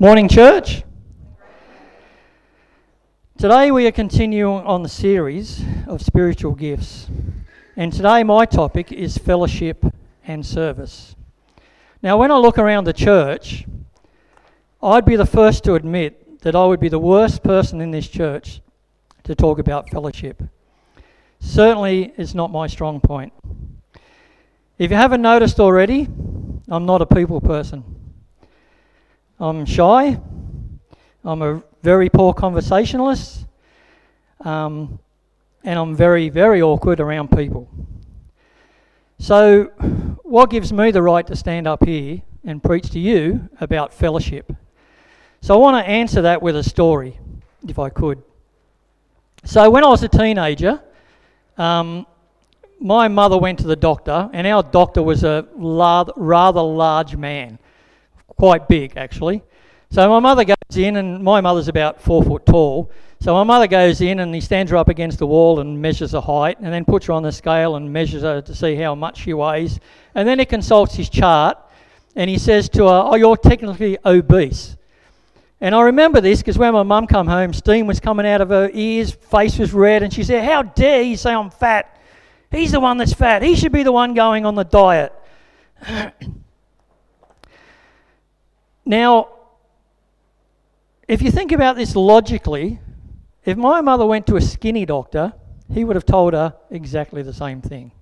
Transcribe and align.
Morning, 0.00 0.28
church. 0.28 0.82
Today 3.38 3.70
we 3.70 3.86
are 3.86 3.92
continuing 3.92 4.66
on 4.66 4.82
the 4.82 4.88
series 4.88 5.64
of 5.86 6.02
spiritual 6.02 6.56
gifts. 6.56 7.06
And 7.76 7.92
today 7.92 8.24
my 8.24 8.44
topic 8.44 8.90
is 8.90 9.16
fellowship 9.16 9.84
and 10.26 10.44
service. 10.44 11.14
Now, 12.02 12.18
when 12.18 12.32
I 12.32 12.38
look 12.38 12.58
around 12.58 12.84
the 12.84 12.92
church, 12.92 13.66
I'd 14.82 15.04
be 15.04 15.14
the 15.14 15.26
first 15.26 15.62
to 15.64 15.74
admit 15.74 16.40
that 16.40 16.56
I 16.56 16.64
would 16.64 16.80
be 16.80 16.88
the 16.88 16.98
worst 16.98 17.44
person 17.44 17.80
in 17.80 17.92
this 17.92 18.08
church 18.08 18.62
to 19.22 19.36
talk 19.36 19.60
about 19.60 19.90
fellowship. 19.90 20.42
Certainly, 21.38 22.14
it's 22.16 22.34
not 22.34 22.50
my 22.50 22.66
strong 22.66 23.00
point. 23.00 23.32
If 24.76 24.90
you 24.90 24.96
haven't 24.96 25.22
noticed 25.22 25.60
already, 25.60 26.08
I'm 26.66 26.84
not 26.84 27.00
a 27.00 27.06
people 27.06 27.40
person. 27.40 28.03
I'm 29.40 29.66
shy. 29.66 30.20
I'm 31.24 31.42
a 31.42 31.62
very 31.82 32.08
poor 32.08 32.32
conversationalist. 32.32 33.46
Um, 34.40 35.00
and 35.64 35.78
I'm 35.78 35.96
very, 35.96 36.28
very 36.28 36.62
awkward 36.62 37.00
around 37.00 37.30
people. 37.30 37.68
So, 39.18 39.64
what 40.22 40.50
gives 40.50 40.72
me 40.72 40.90
the 40.90 41.02
right 41.02 41.26
to 41.26 41.34
stand 41.34 41.66
up 41.66 41.84
here 41.84 42.22
and 42.44 42.62
preach 42.62 42.90
to 42.90 43.00
you 43.00 43.48
about 43.60 43.92
fellowship? 43.92 44.52
So, 45.40 45.54
I 45.54 45.56
want 45.56 45.84
to 45.84 45.90
answer 45.90 46.22
that 46.22 46.42
with 46.42 46.56
a 46.56 46.62
story, 46.62 47.18
if 47.66 47.78
I 47.78 47.88
could. 47.88 48.22
So, 49.44 49.68
when 49.70 49.82
I 49.84 49.88
was 49.88 50.02
a 50.02 50.08
teenager, 50.08 50.80
um, 51.56 52.06
my 52.78 53.08
mother 53.08 53.38
went 53.38 53.58
to 53.60 53.66
the 53.66 53.76
doctor, 53.76 54.28
and 54.32 54.46
our 54.46 54.62
doctor 54.62 55.02
was 55.02 55.24
a 55.24 55.46
rather 55.56 56.62
large 56.62 57.16
man 57.16 57.58
quite 58.28 58.68
big 58.68 58.94
actually. 58.96 59.42
So 59.94 60.08
my 60.08 60.18
mother 60.18 60.44
goes 60.44 60.76
in, 60.76 60.96
and 60.96 61.22
my 61.22 61.40
mother's 61.40 61.68
about 61.68 62.00
four 62.00 62.24
foot 62.24 62.44
tall. 62.46 62.90
So 63.20 63.32
my 63.32 63.44
mother 63.44 63.68
goes 63.68 64.00
in, 64.00 64.18
and 64.18 64.34
he 64.34 64.40
stands 64.40 64.72
her 64.72 64.76
up 64.76 64.88
against 64.88 65.20
the 65.20 65.26
wall 65.26 65.60
and 65.60 65.80
measures 65.80 66.12
her 66.12 66.20
height, 66.20 66.58
and 66.58 66.72
then 66.72 66.84
puts 66.84 67.06
her 67.06 67.12
on 67.12 67.22
the 67.22 67.30
scale 67.30 67.76
and 67.76 67.92
measures 67.92 68.22
her 68.22 68.40
to 68.40 68.54
see 68.54 68.74
how 68.74 68.96
much 68.96 69.18
she 69.18 69.32
weighs. 69.34 69.78
And 70.16 70.26
then 70.26 70.40
he 70.40 70.46
consults 70.46 70.96
his 70.96 71.08
chart, 71.08 71.58
and 72.16 72.28
he 72.28 72.38
says 72.38 72.68
to 72.70 72.86
her, 72.86 73.02
"Oh, 73.06 73.14
you're 73.14 73.36
technically 73.36 73.96
obese." 74.04 74.76
And 75.60 75.76
I 75.76 75.82
remember 75.82 76.20
this 76.20 76.40
because 76.40 76.58
when 76.58 76.72
my 76.72 76.82
mum 76.82 77.06
come 77.06 77.28
home, 77.28 77.52
steam 77.52 77.86
was 77.86 78.00
coming 78.00 78.26
out 78.26 78.40
of 78.40 78.48
her 78.48 78.70
ears, 78.72 79.12
face 79.12 79.58
was 79.60 79.72
red, 79.72 80.02
and 80.02 80.12
she 80.12 80.24
said, 80.24 80.44
"How 80.44 80.62
dare 80.62 81.02
you 81.02 81.16
say 81.16 81.32
I'm 81.32 81.50
fat? 81.50 81.96
He's 82.50 82.72
the 82.72 82.80
one 82.80 82.98
that's 82.98 83.14
fat. 83.14 83.42
He 83.42 83.54
should 83.54 83.72
be 83.72 83.84
the 83.84 83.92
one 83.92 84.14
going 84.14 84.44
on 84.44 84.56
the 84.56 84.64
diet." 84.64 85.12
Now, 88.86 89.28
if 91.08 91.22
you 91.22 91.30
think 91.30 91.52
about 91.52 91.76
this 91.76 91.96
logically, 91.96 92.80
if 93.44 93.56
my 93.56 93.80
mother 93.80 94.06
went 94.06 94.26
to 94.28 94.36
a 94.36 94.40
skinny 94.40 94.86
doctor, 94.86 95.32
he 95.72 95.84
would 95.84 95.96
have 95.96 96.06
told 96.06 96.34
her 96.34 96.54
exactly 96.70 97.22
the 97.22 97.32
same 97.32 97.60
thing. 97.60 97.92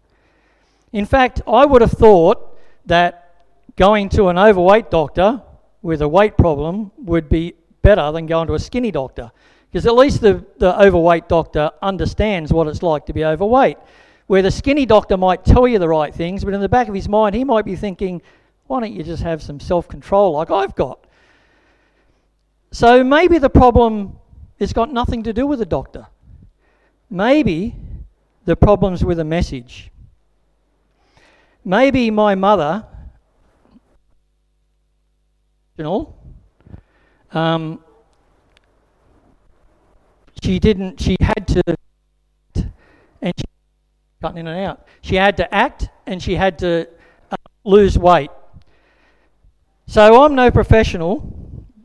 In 0.93 1.07
fact, 1.07 1.41
I 1.47 1.65
would 1.65 1.81
have 1.81 1.93
thought 1.93 2.59
that 2.87 3.45
going 3.77 4.09
to 4.11 4.29
an 4.29 4.39
overweight 4.39 4.91
doctor 4.91 5.43
with 5.81 6.03
a 6.03 6.09
weight 6.09 6.37
problem 6.37 6.93
would 6.99 7.29
be 7.29 7.55
better 7.83 8.13
than 8.13 8.27
going 8.27 8.47
to 8.49 8.55
a 8.55 8.59
skinny 8.59 8.91
doctor. 8.91 9.33
Because 9.71 9.87
at 9.87 9.95
least 9.95 10.21
the, 10.21 10.45
the 10.59 10.79
overweight 10.81 11.29
doctor 11.29 11.71
understands 11.81 12.53
what 12.53 12.67
it's 12.67 12.83
like 12.83 13.07
to 13.07 13.13
be 13.13 13.25
overweight. 13.25 13.79
Where 14.27 14.43
the 14.43 14.51
skinny 14.51 14.87
doctor 14.87 15.17
might 15.17 15.45
tell 15.45 15.67
you 15.67 15.79
the 15.79 15.89
right 15.89 16.15
things, 16.15 16.45
but 16.45 16.55
in 16.55 16.61
the 16.61 16.69
back 16.69 16.89
of 16.89 16.95
his 16.95 17.09
mind, 17.09 17.35
he 17.35 17.45
might 17.45 17.65
be 17.65 17.75
thinking, 17.75 18.21
why 18.73 18.81
don't 18.81 18.95
you 18.95 19.03
just 19.03 19.23
have 19.23 19.43
some 19.43 19.61
self 19.61 19.87
control 19.87 20.33
like 20.33 20.51
I've 20.51 20.75
got? 20.75 21.07
So 22.71 23.05
maybe 23.05 23.37
the 23.37 23.51
problem 23.51 24.19
has 24.59 24.73
got 24.73 24.91
nothing 24.91 25.25
to 25.25 25.35
do 25.35 25.47
with 25.47 25.59
the 25.59 25.67
doctor. 25.67 26.07
Maybe 27.11 27.77
the 28.47 28.57
problem's 28.57 29.05
with 29.05 29.21
a 29.21 29.25
message. 29.25 29.91
Maybe 31.63 32.11
my 32.11 32.35
mother, 32.35 32.87
you 35.77 35.85
know, 35.85 36.15
um, 37.33 37.79
she 40.43 40.59
didn't, 40.59 40.99
she 40.99 41.19
had 41.21 41.47
to, 41.47 41.63
and 43.21 43.35
she 43.37 43.45
cutting 44.23 44.39
in 44.39 44.47
and 44.47 44.67
out. 44.67 44.89
She 45.03 45.17
had 45.17 45.37
to 45.37 45.55
act 45.55 45.91
and 46.07 46.23
she 46.23 46.37
had 46.37 46.59
to 46.61 46.89
uh, 47.31 47.37
lose 47.65 47.99
weight. 47.99 48.31
So 49.87 50.23
I'm 50.25 50.35
no 50.35 50.51
professional, 50.51 51.21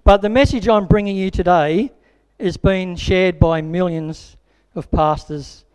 but 0.04 0.22
the 0.22 0.30
message 0.30 0.68
I'm 0.70 0.88
bringing 0.88 1.18
you 1.18 1.30
today 1.30 1.92
is 2.40 2.56
being 2.56 2.96
shared 2.96 3.40
by 3.40 3.62
millions 3.62 4.38
of 4.76 4.90
pastors 4.92 5.66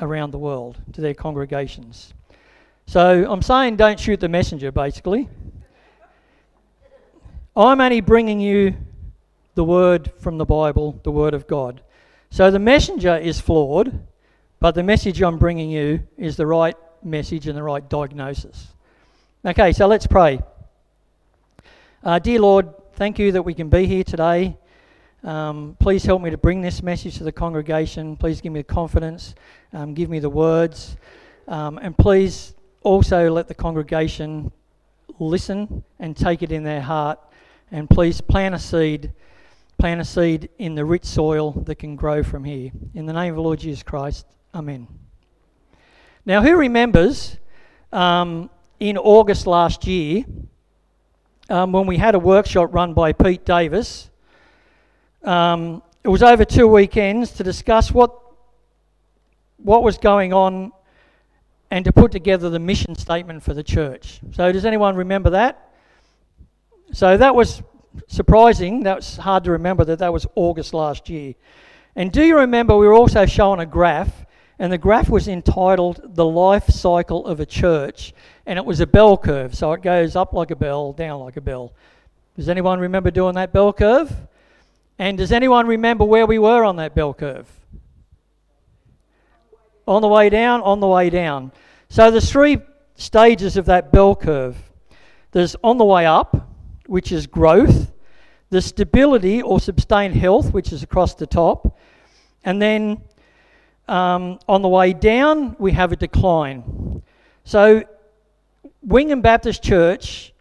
around 0.00 0.32
the 0.32 0.38
world 0.38 0.76
to 0.92 1.00
their 1.00 1.14
congregations. 1.14 2.12
So 2.86 3.24
I'm 3.30 3.40
saying 3.40 3.76
don't 3.76 3.98
shoot 3.98 4.20
the 4.20 4.28
messenger, 4.28 4.70
basically. 4.70 5.28
I'm 7.56 7.80
only 7.80 8.00
bringing 8.00 8.40
you 8.40 8.74
the 9.54 9.64
word 9.64 10.12
from 10.18 10.38
the 10.38 10.44
Bible, 10.44 11.00
the 11.04 11.12
word 11.12 11.32
of 11.32 11.46
God. 11.46 11.80
So 12.30 12.50
the 12.50 12.58
messenger 12.58 13.16
is 13.16 13.40
flawed, 13.40 14.00
but 14.58 14.74
the 14.74 14.82
message 14.82 15.22
I'm 15.22 15.38
bringing 15.38 15.70
you 15.70 16.02
is 16.18 16.36
the 16.36 16.46
right 16.46 16.76
message 17.02 17.46
and 17.46 17.56
the 17.56 17.62
right 17.62 17.88
diagnosis. 17.88 18.68
Okay, 19.46 19.72
so 19.72 19.86
let's 19.86 20.06
pray. 20.06 20.40
Uh, 22.04 22.18
dear 22.18 22.38
Lord, 22.38 22.68
thank 22.96 23.18
you 23.18 23.32
that 23.32 23.40
we 23.40 23.54
can 23.54 23.70
be 23.70 23.86
here 23.86 24.04
today. 24.04 24.58
Um, 25.22 25.74
please 25.80 26.04
help 26.04 26.20
me 26.20 26.28
to 26.28 26.36
bring 26.36 26.60
this 26.60 26.82
message 26.82 27.16
to 27.16 27.24
the 27.24 27.32
congregation. 27.32 28.14
Please 28.18 28.42
give 28.42 28.52
me 28.52 28.60
the 28.60 28.64
confidence, 28.64 29.34
um, 29.72 29.94
give 29.94 30.10
me 30.10 30.18
the 30.18 30.28
words, 30.28 30.98
um, 31.48 31.78
and 31.78 31.96
please 31.96 32.54
also 32.82 33.30
let 33.30 33.48
the 33.48 33.54
congregation 33.54 34.52
listen 35.18 35.82
and 35.98 36.14
take 36.14 36.42
it 36.42 36.52
in 36.52 36.62
their 36.62 36.82
heart. 36.82 37.18
And 37.70 37.88
please 37.88 38.20
plant 38.20 38.54
a 38.54 38.58
seed, 38.58 39.10
plant 39.78 40.02
a 40.02 40.04
seed 40.04 40.50
in 40.58 40.74
the 40.74 40.84
rich 40.84 41.06
soil 41.06 41.52
that 41.52 41.76
can 41.76 41.96
grow 41.96 42.22
from 42.22 42.44
here. 42.44 42.70
In 42.92 43.06
the 43.06 43.14
name 43.14 43.30
of 43.30 43.36
the 43.36 43.42
Lord 43.42 43.60
Jesus 43.60 43.82
Christ, 43.82 44.26
Amen. 44.54 44.86
Now, 46.26 46.42
who 46.42 46.54
remembers 46.54 47.38
um, 47.94 48.50
in 48.78 48.98
August 48.98 49.46
last 49.46 49.86
year? 49.86 50.26
Um, 51.48 51.72
when 51.72 51.86
we 51.86 51.96
had 51.96 52.14
a 52.14 52.18
workshop 52.18 52.72
run 52.72 52.94
by 52.94 53.12
Pete 53.12 53.44
Davis. 53.44 54.10
Um, 55.22 55.82
it 56.02 56.08
was 56.08 56.22
over 56.22 56.44
two 56.44 56.66
weekends 56.66 57.30
to 57.32 57.42
discuss 57.42 57.90
what 57.90 58.20
what 59.58 59.82
was 59.82 59.96
going 59.96 60.32
on 60.32 60.72
and 61.70 61.84
to 61.84 61.92
put 61.92 62.12
together 62.12 62.50
the 62.50 62.58
mission 62.58 62.94
statement 62.94 63.42
for 63.42 63.54
the 63.54 63.62
church. 63.62 64.20
So, 64.32 64.52
does 64.52 64.64
anyone 64.64 64.94
remember 64.96 65.30
that? 65.30 65.70
So 66.92 67.16
that 67.16 67.34
was 67.34 67.62
surprising. 68.08 68.84
That 68.84 68.96
was 68.96 69.16
hard 69.16 69.44
to 69.44 69.52
remember 69.52 69.84
that 69.86 69.98
that 70.00 70.12
was 70.12 70.26
August 70.34 70.74
last 70.74 71.08
year. 71.08 71.34
And 71.96 72.12
do 72.12 72.22
you 72.22 72.36
remember 72.38 72.76
we 72.76 72.86
were 72.86 72.94
also 72.94 73.24
shown 73.26 73.60
a 73.60 73.66
graph, 73.66 74.26
and 74.58 74.72
the 74.72 74.78
graph 74.78 75.08
was 75.08 75.26
entitled 75.26 76.00
"The 76.14 76.24
Life 76.24 76.68
Cycle 76.68 77.26
of 77.26 77.40
a 77.40 77.46
Church," 77.46 78.12
and 78.46 78.58
it 78.58 78.64
was 78.64 78.80
a 78.80 78.86
bell 78.86 79.16
curve. 79.16 79.54
So 79.54 79.72
it 79.72 79.82
goes 79.82 80.16
up 80.16 80.32
like 80.32 80.50
a 80.50 80.56
bell, 80.56 80.92
down 80.92 81.20
like 81.20 81.36
a 81.36 81.40
bell. 81.40 81.72
Does 82.36 82.48
anyone 82.48 82.78
remember 82.80 83.10
doing 83.10 83.34
that 83.34 83.52
bell 83.52 83.72
curve? 83.72 84.12
And 84.98 85.18
does 85.18 85.32
anyone 85.32 85.66
remember 85.66 86.04
where 86.04 86.26
we 86.26 86.38
were 86.38 86.64
on 86.64 86.76
that 86.76 86.94
bell 86.94 87.14
curve? 87.14 87.48
On 89.86 90.02
the 90.02 90.08
way 90.08 90.30
down, 90.30 90.60
on 90.62 90.80
the 90.80 90.86
way 90.86 91.10
down. 91.10 91.52
So 91.88 92.10
there's 92.10 92.30
three 92.30 92.58
stages 92.96 93.56
of 93.56 93.66
that 93.66 93.92
bell 93.92 94.14
curve. 94.14 94.56
There's 95.32 95.56
on 95.62 95.78
the 95.78 95.84
way 95.84 96.06
up, 96.06 96.48
which 96.86 97.12
is 97.12 97.26
growth. 97.26 97.92
the 98.50 98.62
stability 98.62 99.42
or 99.42 99.58
sustained 99.58 100.14
health, 100.14 100.52
which 100.52 100.72
is 100.72 100.84
across 100.84 101.14
the 101.14 101.26
top. 101.26 101.76
And 102.44 102.62
then 102.62 103.02
um, 103.88 104.38
on 104.48 104.62
the 104.62 104.68
way 104.68 104.92
down, 104.92 105.56
we 105.58 105.72
have 105.72 105.90
a 105.90 105.96
decline. 105.96 107.02
So 107.44 107.82
Wingham 108.84 109.22
Baptist 109.22 109.62
Church 109.62 110.32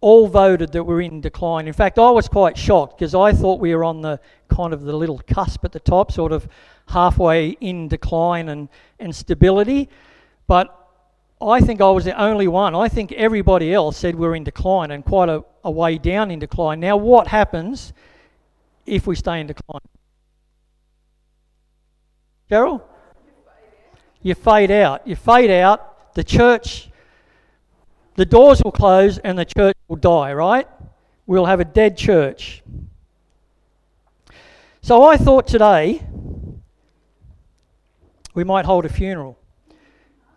all 0.00 0.28
voted 0.28 0.72
that 0.72 0.84
we're 0.84 1.02
in 1.02 1.20
decline. 1.20 1.66
In 1.66 1.74
fact, 1.74 1.98
I 1.98 2.10
was 2.10 2.28
quite 2.28 2.56
shocked 2.56 2.98
because 2.98 3.14
I 3.14 3.32
thought 3.32 3.60
we 3.60 3.74
were 3.74 3.84
on 3.84 4.00
the 4.00 4.20
kind 4.48 4.72
of 4.72 4.82
the 4.82 4.96
little 4.96 5.18
cusp 5.26 5.64
at 5.64 5.72
the 5.72 5.80
top, 5.80 6.10
sort 6.12 6.32
of 6.32 6.48
halfway 6.88 7.50
in 7.60 7.88
decline 7.88 8.48
and, 8.48 8.68
and 8.98 9.14
stability. 9.14 9.88
But 10.46 10.74
I 11.40 11.60
think 11.60 11.80
I 11.80 11.90
was 11.90 12.04
the 12.04 12.18
only 12.20 12.48
one. 12.48 12.74
I 12.74 12.88
think 12.88 13.12
everybody 13.12 13.74
else 13.74 13.96
said 13.96 14.14
we're 14.14 14.36
in 14.36 14.44
decline 14.44 14.90
and 14.90 15.04
quite 15.04 15.28
a, 15.28 15.44
a 15.64 15.70
way 15.70 15.98
down 15.98 16.30
in 16.30 16.38
decline. 16.38 16.80
Now, 16.80 16.96
what 16.96 17.26
happens 17.26 17.92
if 18.86 19.06
we 19.06 19.16
stay 19.16 19.40
in 19.40 19.48
decline? 19.48 19.80
Cheryl? 22.50 22.82
You 24.22 24.34
fade 24.34 24.70
out. 24.70 25.06
You 25.06 25.16
fade 25.16 25.50
out. 25.50 26.14
The 26.14 26.24
church 26.24 26.89
the 28.16 28.26
doors 28.26 28.62
will 28.62 28.72
close 28.72 29.18
and 29.18 29.38
the 29.38 29.44
church 29.44 29.76
will 29.88 29.96
die, 29.96 30.32
right? 30.32 30.66
we'll 31.30 31.46
have 31.46 31.60
a 31.60 31.64
dead 31.64 31.96
church. 31.96 32.60
So 34.82 35.04
I 35.04 35.16
thought 35.16 35.46
today 35.46 36.02
we 38.34 38.42
might 38.42 38.64
hold 38.64 38.84
a 38.84 38.88
funeral. 38.88 39.38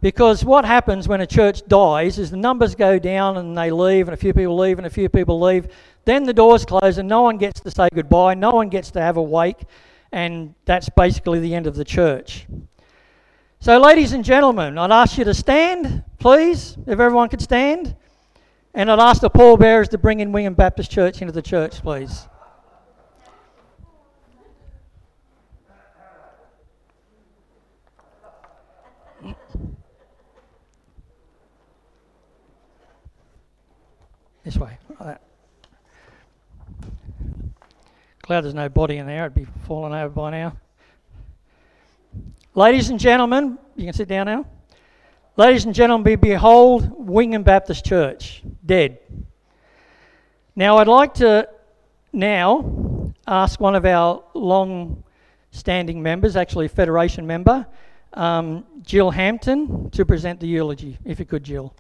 Because 0.02 0.46
what 0.46 0.66
happens 0.66 1.08
when 1.08 1.20
a 1.20 1.26
church 1.26 1.68
dies 1.68 2.20
is 2.20 2.30
the 2.30 2.38
numbers 2.38 2.76
go 2.76 3.00
down 3.00 3.38
and 3.38 3.58
they 3.58 3.72
leave, 3.72 4.08
and 4.08 4.14
a 4.14 4.18
few 4.18 4.36
people 4.36 4.56
leave, 4.56 4.78
and 4.78 4.86
a 4.86 4.90
few 4.92 5.10
people 5.10 5.40
leave. 5.40 5.68
Then 6.06 6.26
the 6.26 6.34
doors 6.34 6.64
close, 6.64 7.00
and 7.00 7.10
no 7.10 7.24
one 7.24 7.40
gets 7.40 7.60
to 7.62 7.72
say 7.72 7.90
goodbye, 7.92 8.36
no 8.36 8.52
one 8.52 8.70
gets 8.70 8.92
to 8.92 9.02
have 9.02 9.18
a 9.18 9.24
wake, 9.24 9.64
and 10.12 10.54
that's 10.66 10.90
basically 10.90 11.40
the 11.40 11.56
end 11.56 11.66
of 11.66 11.74
the 11.74 11.86
church. 11.86 12.46
So, 13.64 13.80
ladies 13.80 14.12
and 14.12 14.26
gentlemen, 14.26 14.78
I'd 14.78 14.92
ask 14.92 15.18
you 15.18 15.24
to 15.24 15.34
stand, 15.34 16.04
please, 16.20 16.76
if 16.86 17.00
everyone 17.00 17.30
could 17.30 17.42
stand. 17.42 17.96
And 18.74 18.92
I'd 18.92 19.00
ask 19.00 19.22
the 19.22 19.30
pallbearers 19.30 19.88
to 19.92 19.98
bring 19.98 20.20
in 20.20 20.34
Wingham 20.34 20.54
Baptist 20.54 20.92
Church 20.92 21.22
into 21.22 21.32
the 21.32 21.42
church, 21.42 21.82
please. 21.82 22.28
This 34.44 34.58
way. 34.58 34.78
Glad 38.24 38.42
there's 38.42 38.54
no 38.54 38.68
body 38.68 38.98
in 38.98 39.08
there. 39.08 39.22
It'd 39.22 39.36
be 39.36 39.48
fallen 39.66 39.94
over 39.94 40.10
by 40.10 40.32
now. 40.32 40.58
Ladies 42.56 42.92
and 42.92 43.00
gentlemen, 43.00 43.58
you 43.76 43.86
can 43.86 43.94
sit 43.94 44.08
down 44.08 44.28
now. 44.28 44.46
Ladies 45.38 45.66
and 45.66 45.74
gentlemen, 45.74 46.20
behold 46.20 46.88
Wingham 46.96 47.42
Baptist 47.42 47.84
Church, 47.84 48.44
dead. 48.64 49.00
Now, 50.56 50.78
I'd 50.78 50.88
like 50.88 51.16
to 51.16 51.50
now 52.12 53.12
ask 53.26 53.60
one 53.60 53.74
of 53.74 53.86
our 53.86 54.24
long 54.36 55.04
standing 55.50 56.04
members, 56.04 56.36
actually, 56.36 56.68
a 56.68 56.70
Federation 56.70 57.26
member, 57.26 57.66
um, 58.14 58.64
Jill 58.84 59.10
Hampton, 59.10 59.90
to 59.90 60.06
present 60.06 60.40
the 60.40 60.46
eulogy, 60.46 61.00
if 61.06 61.18
you 61.18 61.26
could, 61.26 61.44
Jill. 61.44 61.74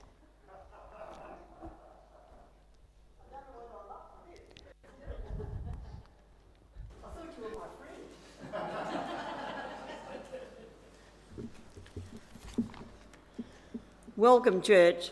Welcome, 14.15 14.61
church. 14.61 15.09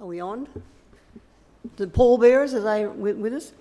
Are 0.00 0.08
we 0.08 0.18
on? 0.18 0.48
The 1.76 1.86
pallbearers, 1.86 2.52
are 2.52 2.60
they 2.60 2.84
with, 2.84 3.16
with 3.16 3.32
us? 3.32 3.52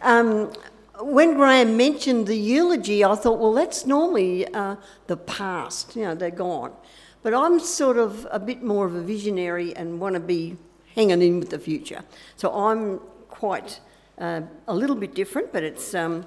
Um, 0.00 0.52
when 1.00 1.34
Graeme 1.34 1.76
mentioned 1.76 2.28
the 2.28 2.36
eulogy, 2.36 3.04
I 3.04 3.16
thought, 3.16 3.40
well, 3.40 3.52
that's 3.52 3.84
normally 3.84 4.46
uh, 4.46 4.76
the 5.08 5.16
past, 5.16 5.96
you 5.96 6.02
know, 6.02 6.14
they're 6.14 6.30
gone. 6.30 6.72
But 7.24 7.34
I'm 7.34 7.58
sort 7.58 7.96
of 7.96 8.28
a 8.30 8.38
bit 8.38 8.62
more 8.62 8.86
of 8.86 8.94
a 8.94 9.02
visionary 9.02 9.74
and 9.74 9.98
want 9.98 10.14
to 10.14 10.20
be 10.20 10.56
hanging 10.94 11.20
in 11.20 11.40
with 11.40 11.50
the 11.50 11.58
future. 11.58 12.04
So 12.36 12.54
I'm 12.54 12.98
quite 13.28 13.80
uh, 14.18 14.42
a 14.68 14.74
little 14.74 14.94
bit 14.94 15.16
different, 15.16 15.52
but 15.52 15.64
it's 15.64 15.96
um, 15.96 16.26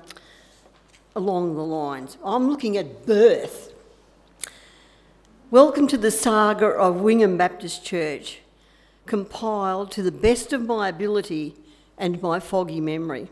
along 1.15 1.55
the 1.55 1.63
lines. 1.63 2.17
I'm 2.25 2.49
looking 2.49 2.75
at 2.75 3.05
birth 3.05 3.71
Welcome 5.51 5.85
to 5.89 5.97
the 5.99 6.09
saga 6.09 6.65
of 6.65 7.01
Wingham 7.01 7.37
Baptist 7.37 7.85
Church, 7.85 8.39
compiled 9.05 9.91
to 9.91 10.01
the 10.01 10.11
best 10.11 10.53
of 10.53 10.65
my 10.65 10.89
ability 10.89 11.53
and 11.99 12.19
my 12.19 12.39
foggy 12.39 12.81
memory. 12.81 13.29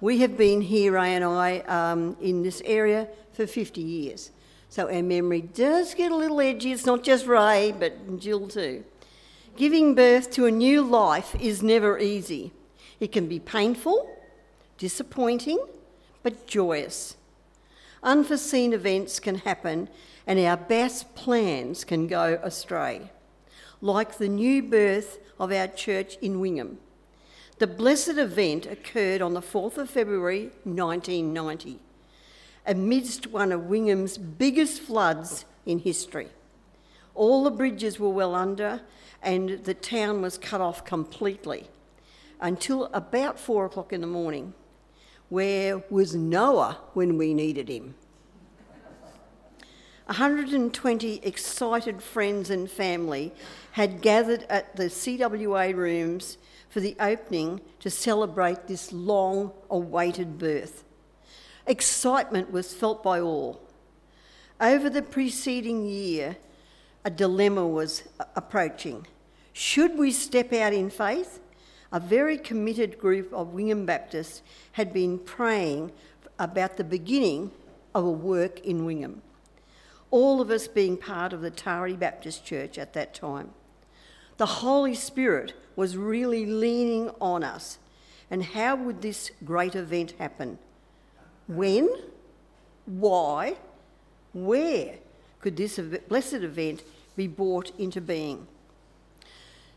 We 0.00 0.18
have 0.18 0.38
been 0.38 0.60
here, 0.60 0.92
Ray 0.92 1.16
and 1.16 1.24
I, 1.24 1.58
um, 1.62 2.16
in 2.20 2.44
this 2.44 2.62
area 2.64 3.08
for 3.32 3.44
50 3.44 3.80
years. 3.80 4.30
So 4.68 4.88
our 4.88 5.02
memory 5.02 5.40
does 5.40 5.94
get 5.94 6.12
a 6.12 6.16
little 6.16 6.40
edgy. 6.40 6.70
It's 6.70 6.86
not 6.86 7.02
just 7.02 7.26
Ray, 7.26 7.74
but 7.76 8.20
Jill 8.20 8.46
too. 8.46 8.84
Giving 9.56 9.96
birth 9.96 10.30
to 10.32 10.46
a 10.46 10.52
new 10.52 10.82
life 10.82 11.34
is 11.40 11.60
never 11.60 11.98
easy. 11.98 12.52
It 13.00 13.10
can 13.10 13.26
be 13.26 13.40
painful, 13.40 14.08
disappointing, 14.78 15.58
but 16.22 16.46
joyous. 16.46 17.16
Unforeseen 18.02 18.72
events 18.72 19.18
can 19.18 19.38
happen, 19.38 19.88
and 20.28 20.38
our 20.38 20.58
best 20.58 21.14
plans 21.14 21.84
can 21.84 22.06
go 22.06 22.38
astray, 22.42 23.10
like 23.80 24.18
the 24.18 24.28
new 24.28 24.62
birth 24.62 25.18
of 25.40 25.50
our 25.50 25.66
church 25.66 26.18
in 26.20 26.38
Wingham. 26.38 26.76
The 27.58 27.66
blessed 27.66 28.18
event 28.18 28.66
occurred 28.66 29.22
on 29.22 29.32
the 29.32 29.40
4th 29.40 29.78
of 29.78 29.88
February 29.88 30.50
1990, 30.64 31.78
amidst 32.66 33.28
one 33.28 33.52
of 33.52 33.64
Wingham's 33.64 34.18
biggest 34.18 34.82
floods 34.82 35.46
in 35.64 35.78
history. 35.78 36.28
All 37.14 37.42
the 37.42 37.50
bridges 37.50 37.98
were 37.98 38.10
well 38.10 38.34
under, 38.34 38.82
and 39.22 39.64
the 39.64 39.72
town 39.72 40.20
was 40.20 40.36
cut 40.36 40.60
off 40.60 40.84
completely 40.84 41.70
until 42.38 42.84
about 42.92 43.40
four 43.40 43.64
o'clock 43.64 43.94
in 43.94 44.02
the 44.02 44.06
morning. 44.06 44.52
Where 45.30 45.82
was 45.88 46.14
Noah 46.14 46.78
when 46.92 47.16
we 47.16 47.32
needed 47.32 47.70
him? 47.70 47.94
120 50.08 51.20
excited 51.22 52.02
friends 52.02 52.48
and 52.48 52.70
family 52.70 53.30
had 53.72 54.00
gathered 54.00 54.42
at 54.48 54.74
the 54.74 54.84
CWA 54.84 55.76
rooms 55.76 56.38
for 56.70 56.80
the 56.80 56.96
opening 56.98 57.60
to 57.80 57.90
celebrate 57.90 58.66
this 58.66 58.90
long 58.90 59.52
awaited 59.68 60.38
birth. 60.38 60.84
Excitement 61.66 62.50
was 62.50 62.72
felt 62.72 63.02
by 63.02 63.20
all. 63.20 63.60
Over 64.58 64.88
the 64.88 65.02
preceding 65.02 65.84
year, 65.84 66.38
a 67.04 67.10
dilemma 67.10 67.66
was 67.68 68.04
approaching. 68.34 69.06
Should 69.52 69.98
we 69.98 70.10
step 70.10 70.54
out 70.54 70.72
in 70.72 70.88
faith? 70.88 71.38
A 71.92 72.00
very 72.00 72.38
committed 72.38 72.98
group 72.98 73.30
of 73.34 73.52
Wingham 73.52 73.84
Baptists 73.84 74.40
had 74.72 74.94
been 74.94 75.18
praying 75.18 75.92
about 76.38 76.78
the 76.78 76.84
beginning 76.84 77.50
of 77.94 78.06
a 78.06 78.10
work 78.10 78.60
in 78.60 78.86
Wingham 78.86 79.20
all 80.10 80.40
of 80.40 80.50
us 80.50 80.68
being 80.68 80.96
part 80.96 81.32
of 81.32 81.40
the 81.40 81.50
Taree 81.50 81.98
Baptist 81.98 82.44
Church 82.44 82.78
at 82.78 82.92
that 82.94 83.14
time. 83.14 83.50
The 84.36 84.46
Holy 84.46 84.94
Spirit 84.94 85.54
was 85.76 85.96
really 85.96 86.46
leaning 86.46 87.10
on 87.20 87.42
us. 87.44 87.78
And 88.30 88.42
how 88.42 88.76
would 88.76 89.02
this 89.02 89.30
great 89.44 89.74
event 89.74 90.12
happen? 90.18 90.58
When? 91.46 91.88
Why? 92.86 93.56
Where 94.32 94.96
could 95.40 95.56
this 95.56 95.78
blessed 96.08 96.34
event 96.34 96.82
be 97.16 97.26
brought 97.26 97.72
into 97.78 98.00
being? 98.00 98.46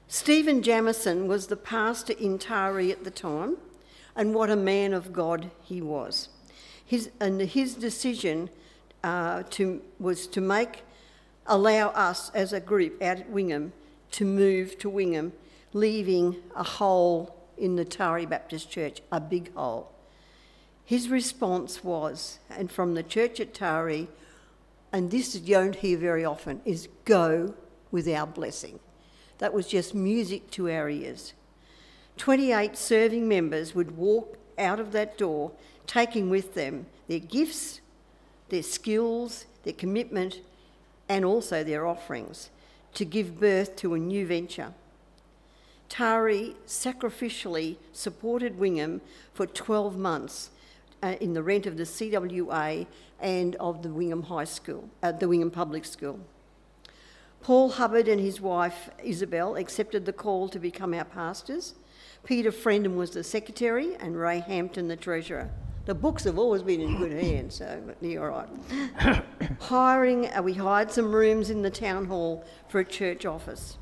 Stephen 0.08 0.62
Jamison 0.62 1.27
was 1.27 1.48
the 1.48 1.56
pastor 1.56 2.13
in 2.13 2.38
Taree 2.38 2.91
at 2.91 3.06
the 3.06 3.12
time, 3.12 3.58
and 4.15 4.36
what 4.36 4.50
a 4.50 4.58
man 4.58 4.94
of 4.94 5.13
God 5.13 5.50
he 5.63 5.82
was. 5.82 6.27
His, 6.86 7.10
and 7.22 7.39
his 7.39 7.75
decision 7.75 8.50
uh, 9.03 9.43
to, 9.51 9.81
was 10.00 10.27
to 10.27 10.41
make, 10.41 10.84
allow 11.46 11.89
us 11.89 12.29
as 12.31 12.53
a 12.53 12.60
group 12.60 13.01
out 13.01 13.17
at 13.17 13.29
Wingham 13.29 13.74
to 14.12 14.25
move 14.25 14.77
to 14.79 14.89
Wingham, 14.89 15.34
leaving 15.74 16.36
a 16.55 16.63
hole 16.63 17.36
in 17.58 17.75
the 17.75 17.86
Taree 17.86 18.29
Baptist 18.29 18.70
Church, 18.70 19.01
a 19.12 19.20
big 19.20 19.53
hole. 19.53 19.91
His 20.84 21.10
response 21.10 21.84
was, 21.84 22.39
and 22.50 22.72
from 22.72 22.96
the 22.96 23.03
church 23.03 23.39
at 23.39 23.53
Taree, 23.53 24.08
and 24.91 25.10
this 25.10 25.36
you 25.36 25.55
don't 25.55 25.75
hear 25.75 25.98
very 25.98 26.25
often, 26.25 26.62
is 26.65 26.89
go 27.05 27.53
with 27.91 28.08
our 28.08 28.27
blessing. 28.27 28.79
That 29.38 29.53
was 29.53 29.67
just 29.67 29.96
music 29.96 30.51
to 30.51 30.70
our 30.70 30.89
ears. 30.89 31.34
28 32.17 32.75
serving 32.77 33.27
members 33.27 33.74
would 33.74 33.98
walk 33.98 34.38
out 34.58 34.79
of 34.79 34.91
that 34.91 35.17
door, 35.17 35.51
taking 35.88 36.29
with 36.29 36.53
them 36.53 36.86
their 37.08 37.20
gifts, 37.20 37.81
their 38.51 38.62
skills, 38.62 39.46
their 39.63 39.74
commitment, 39.74 40.41
and 41.10 41.25
also 41.25 41.63
their 41.63 41.88
offerings 41.88 42.50
to 42.93 43.05
give 43.05 43.39
birth 43.39 43.75
to 43.77 43.93
a 43.93 43.98
new 43.98 44.27
venture. 44.27 44.74
Taree 45.89 46.55
sacrificially 46.67 47.77
supported 47.91 48.60
Wingham 48.60 49.01
for 49.34 49.48
12 49.48 49.98
months 49.98 50.51
uh, 51.01 51.15
in 51.20 51.34
the 51.34 51.41
rent 51.41 51.65
of 51.65 51.77
the 51.77 51.84
CWA 51.84 52.86
and 53.20 53.55
of 53.55 53.84
the 53.84 53.89
Wingham 53.89 54.24
High 54.24 54.43
School, 54.43 54.89
uh, 55.01 55.12
the 55.12 55.27
Wingham 55.27 55.51
Public 55.51 55.86
School. 55.86 56.20
Paul 57.41 57.72
Hubbard 57.72 58.08
and 58.08 58.22
his 58.22 58.39
wife 58.39 58.89
Isabel 59.03 59.55
accepted 59.55 60.05
the 60.05 60.13
call 60.13 60.48
to 60.50 60.60
become 60.60 60.93
our 60.93 61.05
pastors. 61.05 61.74
Peter 62.24 62.51
Frendon 62.51 62.96
was 62.96 63.12
the 63.12 63.24
secretary 63.24 63.96
and 63.96 64.20
Ray 64.20 64.39
Hampton 64.39 64.89
the 64.89 64.96
treasurer. 64.96 65.50
The 65.86 65.96
books 65.96 66.26
have 66.26 66.38
always 66.38 66.62
been 66.62 66.80
in 66.80 66.98
good 66.98 67.12
hands, 67.12 67.56
so 67.56 67.96
you're 68.02 68.32
all 68.32 68.46
right. 69.00 69.24
Hiring, 69.60 70.32
uh, 70.32 70.44
we 70.44 70.54
hired 70.54 70.92
some 70.92 71.12
rooms 71.12 71.50
in 71.50 71.64
the 71.64 71.72
town 71.72 72.06
hall 72.06 72.46
for 72.70 72.80
a 72.80 72.86
church 72.86 73.26
office. 73.26 73.78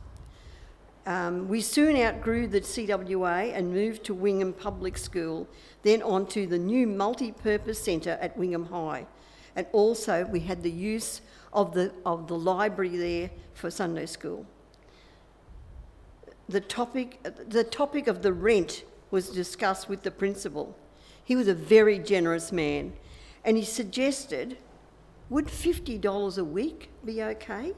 Um, 1.06 1.50
we 1.50 1.60
soon 1.60 1.98
outgrew 1.98 2.48
the 2.48 2.62
CWA 2.62 3.52
and 3.54 3.74
moved 3.74 4.06
to 4.06 4.14
Wingham 4.14 4.54
Public 4.54 4.98
School, 4.98 5.48
then 5.82 6.02
on 6.02 6.26
to 6.28 6.48
the 6.48 6.58
new 6.58 6.88
multi 6.88 7.34
purpose 7.34 7.80
centre 7.80 8.18
at 8.22 8.38
Wingham 8.38 8.68
High. 8.68 9.06
And 9.58 9.68
also, 9.74 10.24
we 10.26 10.40
had 10.42 10.64
the 10.64 10.72
use 10.72 11.20
of 11.52 11.74
the, 11.74 11.92
of 12.06 12.28
the 12.28 12.38
library 12.38 12.96
there 12.96 13.30
for 13.54 13.70
Sunday 13.70 14.06
school. 14.06 14.46
The 16.48 16.62
topic, 16.62 17.20
the 17.50 17.66
topic 17.66 18.08
of 18.08 18.22
the 18.22 18.32
rent 18.32 18.86
was 19.12 19.30
discussed 19.30 19.90
with 19.90 20.04
the 20.04 20.12
principal. 20.12 20.78
He 21.30 21.36
was 21.36 21.48
a 21.48 21.54
very 21.54 22.00
generous 22.00 22.52
man, 22.52 22.94
and 23.46 23.56
he 23.56 23.64
suggested 23.64 24.58
would 25.30 25.46
$50 25.46 26.38
a 26.40 26.44
week 26.44 26.90
be 27.06 27.22
okay? 27.22 27.74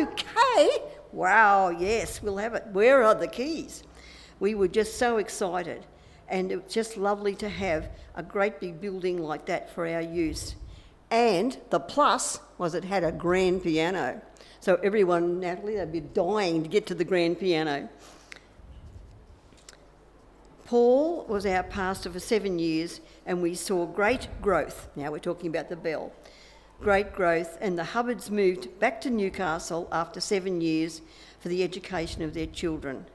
Okay? 0.00 0.68
Wow, 1.12 1.68
yes, 1.68 2.20
we'll 2.20 2.38
have 2.38 2.54
it. 2.54 2.64
Where 2.72 3.04
are 3.04 3.14
the 3.14 3.28
keys? 3.28 3.84
We 4.40 4.56
were 4.56 4.66
just 4.66 4.98
so 4.98 5.18
excited, 5.18 5.86
and 6.28 6.50
it 6.50 6.64
was 6.64 6.74
just 6.74 6.96
lovely 6.96 7.36
to 7.36 7.48
have 7.48 7.88
a 8.16 8.22
great 8.24 8.58
big 8.58 8.80
building 8.80 9.22
like 9.22 9.46
that 9.46 9.72
for 9.72 9.86
our 9.86 10.02
use. 10.02 10.56
And 11.08 11.56
the 11.70 11.78
plus 11.78 12.40
was 12.58 12.74
it 12.74 12.82
had 12.82 13.04
a 13.04 13.12
grand 13.12 13.62
piano. 13.62 14.20
So 14.58 14.74
everyone, 14.82 15.38
Natalie, 15.38 15.76
they'd 15.76 15.92
be 15.92 16.00
dying 16.00 16.64
to 16.64 16.68
get 16.68 16.84
to 16.88 16.96
the 16.96 17.04
grand 17.04 17.38
piano. 17.38 17.88
Paul 20.66 21.24
was 21.28 21.46
our 21.46 21.62
pastor 21.62 22.10
for 22.10 22.18
seven 22.18 22.58
years, 22.58 23.00
and 23.24 23.40
we 23.40 23.54
saw 23.54 23.86
great 23.86 24.28
growth. 24.42 24.88
Now 24.96 25.12
we're 25.12 25.20
talking 25.20 25.48
about 25.48 25.68
the 25.68 25.76
bell. 25.76 26.12
Great 26.80 27.12
growth, 27.12 27.56
and 27.60 27.78
the 27.78 27.84
Hubbards 27.84 28.32
moved 28.32 28.80
back 28.80 29.00
to 29.02 29.10
Newcastle 29.10 29.88
after 29.92 30.20
seven 30.20 30.60
years 30.60 31.02
for 31.38 31.48
the 31.48 31.62
education 31.62 32.22
of 32.22 32.34
their 32.34 32.46
children. 32.46 33.06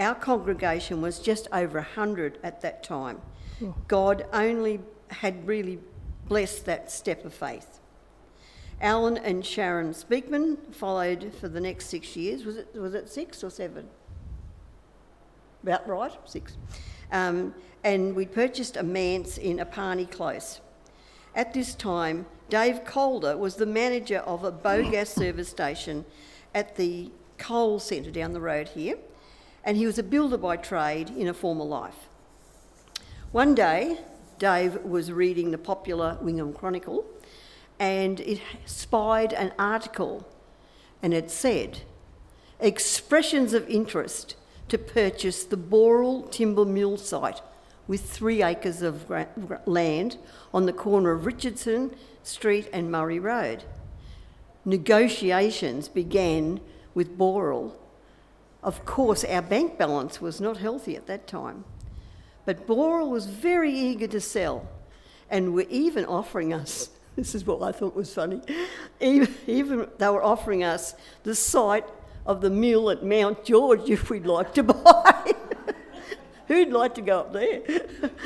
Our 0.00 0.16
congregation 0.16 1.00
was 1.00 1.20
just 1.20 1.46
over 1.52 1.78
100 1.78 2.40
at 2.42 2.60
that 2.62 2.82
time. 2.82 3.20
God 3.86 4.26
only 4.32 4.80
had 5.08 5.46
really 5.46 5.78
blessed 6.26 6.64
that 6.66 6.90
step 6.90 7.24
of 7.24 7.32
faith. 7.32 7.78
Alan 8.80 9.16
and 9.16 9.46
Sharon 9.46 9.94
Speakman 9.94 10.74
followed 10.74 11.32
for 11.40 11.48
the 11.48 11.60
next 11.60 11.86
six 11.86 12.16
years. 12.16 12.44
Was 12.44 12.56
it, 12.56 12.74
was 12.74 12.92
it 12.92 13.08
six 13.08 13.44
or 13.44 13.50
seven? 13.50 13.88
About 15.66 15.88
right, 15.88 16.12
six. 16.26 16.56
Um, 17.10 17.52
and 17.82 18.14
we 18.14 18.24
purchased 18.24 18.76
a 18.76 18.84
manse 18.84 19.36
in 19.36 19.58
Apani 19.58 20.08
Close. 20.08 20.60
At 21.34 21.54
this 21.54 21.74
time, 21.74 22.26
Dave 22.48 22.84
Calder 22.84 23.36
was 23.36 23.56
the 23.56 23.66
manager 23.66 24.18
of 24.18 24.44
a 24.44 24.52
biogas 24.52 25.08
service 25.08 25.48
station 25.48 26.04
at 26.54 26.76
the 26.76 27.10
coal 27.36 27.80
centre 27.80 28.12
down 28.12 28.32
the 28.32 28.40
road 28.40 28.68
here, 28.68 28.96
and 29.64 29.76
he 29.76 29.86
was 29.86 29.98
a 29.98 30.04
builder 30.04 30.38
by 30.38 30.56
trade 30.56 31.10
in 31.10 31.26
a 31.26 31.34
former 31.34 31.64
life. 31.64 32.08
One 33.32 33.52
day, 33.52 33.98
Dave 34.38 34.84
was 34.84 35.10
reading 35.10 35.50
the 35.50 35.58
popular 35.58 36.16
Wingham 36.22 36.52
Chronicle 36.52 37.04
and 37.80 38.20
it 38.20 38.40
spied 38.66 39.32
an 39.32 39.52
article 39.58 40.28
and 41.02 41.12
it 41.12 41.28
said, 41.28 41.80
Expressions 42.60 43.52
of 43.52 43.68
interest 43.68 44.36
to 44.68 44.78
purchase 44.78 45.44
the 45.44 45.56
Boral 45.56 46.30
Timber 46.30 46.64
Mill 46.64 46.96
site 46.96 47.40
with 47.86 48.10
three 48.10 48.42
acres 48.42 48.82
of 48.82 49.10
land 49.66 50.18
on 50.52 50.66
the 50.66 50.72
corner 50.72 51.12
of 51.12 51.24
Richardson 51.26 51.94
Street 52.22 52.68
and 52.72 52.90
Murray 52.90 53.18
Road. 53.18 53.64
Negotiations 54.64 55.88
began 55.88 56.60
with 56.94 57.16
Boral. 57.16 57.72
Of 58.62 58.84
course, 58.84 59.22
our 59.24 59.42
bank 59.42 59.78
balance 59.78 60.20
was 60.20 60.40
not 60.40 60.56
healthy 60.56 60.96
at 60.96 61.06
that 61.06 61.28
time, 61.28 61.64
but 62.44 62.66
Boral 62.66 63.08
was 63.08 63.26
very 63.26 63.72
eager 63.72 64.08
to 64.08 64.20
sell 64.20 64.68
and 65.30 65.54
were 65.54 65.66
even 65.68 66.04
offering 66.04 66.52
us 66.52 66.90
this 67.16 67.34
is 67.34 67.46
what 67.46 67.62
I 67.62 67.72
thought 67.72 67.96
was 67.96 68.12
funny. 68.12 68.42
Even, 69.00 69.34
even 69.46 69.88
they 69.98 70.08
were 70.08 70.22
offering 70.22 70.64
us 70.64 70.94
the 71.22 71.34
site 71.34 71.84
of 72.26 72.40
the 72.40 72.50
mill 72.50 72.90
at 72.90 73.04
Mount 73.04 73.44
George 73.44 73.88
if 73.88 74.10
we'd 74.10 74.26
like 74.26 74.52
to 74.54 74.62
buy. 74.64 75.32
Who'd 76.48 76.72
like 76.72 76.94
to 76.94 77.02
go 77.02 77.20
up 77.20 77.32
there? 77.32 77.62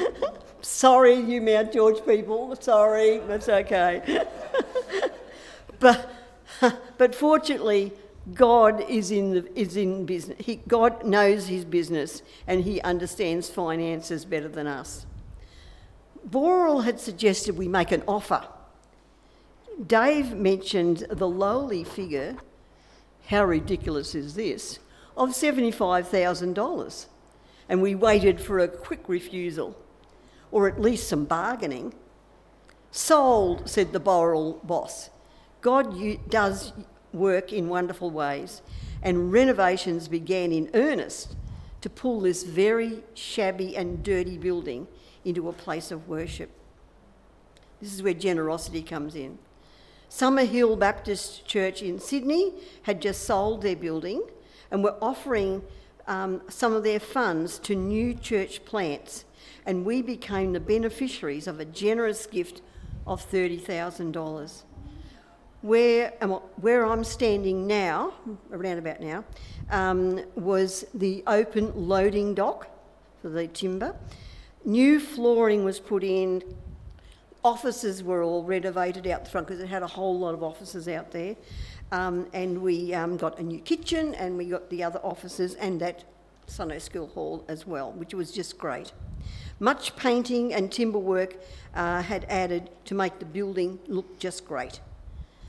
sorry, 0.61 1.15
you 1.15 1.41
Mount 1.41 1.73
George 1.73 2.05
people. 2.05 2.57
Sorry, 2.61 3.19
that's 3.19 3.49
okay. 3.49 4.27
but, 5.79 6.11
but 6.99 7.15
fortunately, 7.15 7.93
God 8.35 8.83
is 8.89 9.11
in, 9.11 9.33
the, 9.33 9.59
is 9.59 9.77
in 9.77 10.05
business. 10.05 10.39
He, 10.39 10.57
God 10.69 11.05
knows 11.05 11.47
his 11.47 11.65
business 11.65 12.23
and 12.47 12.63
he 12.65 12.81
understands 12.83 13.49
finances 13.49 14.25
better 14.25 14.49
than 14.49 14.67
us. 14.67 15.07
Boral 16.29 16.85
had 16.85 17.01
suggested 17.01 17.57
we 17.57 17.69
make 17.69 17.93
an 17.93 18.03
offer. 18.07 18.47
Dave 19.87 20.35
mentioned 20.35 21.07
the 21.11 21.29
lowly 21.29 21.85
figure, 21.85 22.37
how 23.31 23.45
ridiculous 23.45 24.15
is 24.15 24.35
this, 24.35 24.79
of 25.17 25.31
$75,000 25.31 27.07
and 27.71 27.81
we 27.81 27.95
waited 27.95 28.41
for 28.41 28.59
a 28.59 28.67
quick 28.67 29.09
refusal, 29.09 29.79
or 30.51 30.69
at 30.69 30.81
least 30.81 31.09
some 31.09 31.25
bargaining. 31.25 31.95
Sold, 32.91 33.71
said 33.71 33.93
the 33.93 34.01
Boral 34.01 34.61
boss. 34.67 35.09
God 35.61 35.97
does 36.29 36.73
work 37.13 37.53
in 37.53 37.69
wonderful 37.69 38.11
ways, 38.11 38.61
and 39.05 39.31
renovations 39.31 40.09
began 40.09 40.51
in 40.51 40.69
earnest 40.75 41.37
to 41.81 41.89
pull 41.89 42.21
this 42.21 42.43
very 42.43 43.05
shabby 43.15 43.77
and 43.77 44.03
dirty 44.03 44.37
building 44.37 44.89
into 45.25 45.49
a 45.49 45.53
place 45.53 45.93
of 45.93 46.09
worship. 46.09 46.51
This 47.81 47.95
is 47.95 48.03
where 48.03 48.15
generosity 48.15 48.83
comes 48.83 49.15
in. 49.15 49.39
Summerhill 50.11 50.77
Baptist 50.77 51.47
Church 51.47 51.83
in 51.83 52.01
Sydney 52.01 52.53
had 52.83 53.01
just 53.01 53.23
sold 53.23 53.63
their 53.63 53.77
building 53.77 54.23
and 54.73 54.83
were 54.83 54.97
offering 55.01 55.63
um, 56.09 56.43
some 56.49 56.73
of 56.73 56.83
their 56.83 56.99
funds 56.99 57.61
to 57.61 57.77
new 57.77 58.13
church 58.15 58.65
plants, 58.65 59.25
and 59.65 59.87
we 59.87 60.03
became 60.03 60.53
the 60.53 60.61
beneficiaries 60.61 61.47
of 61.47 61.61
a 61.61 61.65
generous 61.65 62.27
gift 62.27 62.61
of 63.07 63.25
$30,000. 63.31 64.63
Where, 65.63 66.09
where 66.57 66.87
I'm 66.87 67.05
standing 67.05 67.69
now, 67.69 68.15
around 68.51 68.79
about 68.79 69.01
now, 69.01 69.25
um, 69.71 70.21
was 70.35 70.87
the 70.93 71.23
open 71.29 71.73
loading 71.89 72.35
dock 72.35 72.69
for 73.23 73.29
the 73.29 73.47
timber. 73.47 73.95
New 74.65 74.99
flooring 74.99 75.65
was 75.65 75.79
put 75.79 76.03
in. 76.03 76.43
Offices 77.43 78.03
were 78.03 78.23
all 78.23 78.43
renovated 78.45 79.07
out 79.07 79.25
the 79.25 79.31
front 79.31 79.47
because 79.47 79.63
it 79.63 79.69
had 79.69 79.83
a 79.83 79.87
whole 79.87 80.19
lot 80.19 80.35
of 80.35 80.43
offices 80.43 80.89
out 80.89 81.11
there. 81.11 81.37
Um, 81.93 82.27
and 82.33 82.61
we 82.61 82.95
um, 82.95 83.17
got 83.17 83.39
a 83.39 83.43
new 83.43 83.61
kitchen 83.61 84.15
and 84.15 84.37
we 84.37 84.47
got 84.47 84.69
the 84.71 84.85
other 84.85 85.01
offices 85.01 85.55
and 85.55 85.81
that 85.81 86.05
Sunday 86.47 86.79
school 86.79 87.07
hall 87.09 87.45
as 87.49 87.67
well, 87.67 87.93
which 87.93 88.15
was 88.15 88.31
just 88.31 88.59
great. 88.59 88.93
Much 89.59 89.97
painting 89.97 90.53
and 90.53 90.71
timber 90.71 90.99
work 90.99 91.37
uh, 91.75 92.03
had 92.03 92.27
added 92.29 92.71
to 92.85 92.95
make 92.95 93.19
the 93.19 93.25
building 93.25 93.79
look 93.87 94.19
just 94.19 94.47
great. 94.47 94.81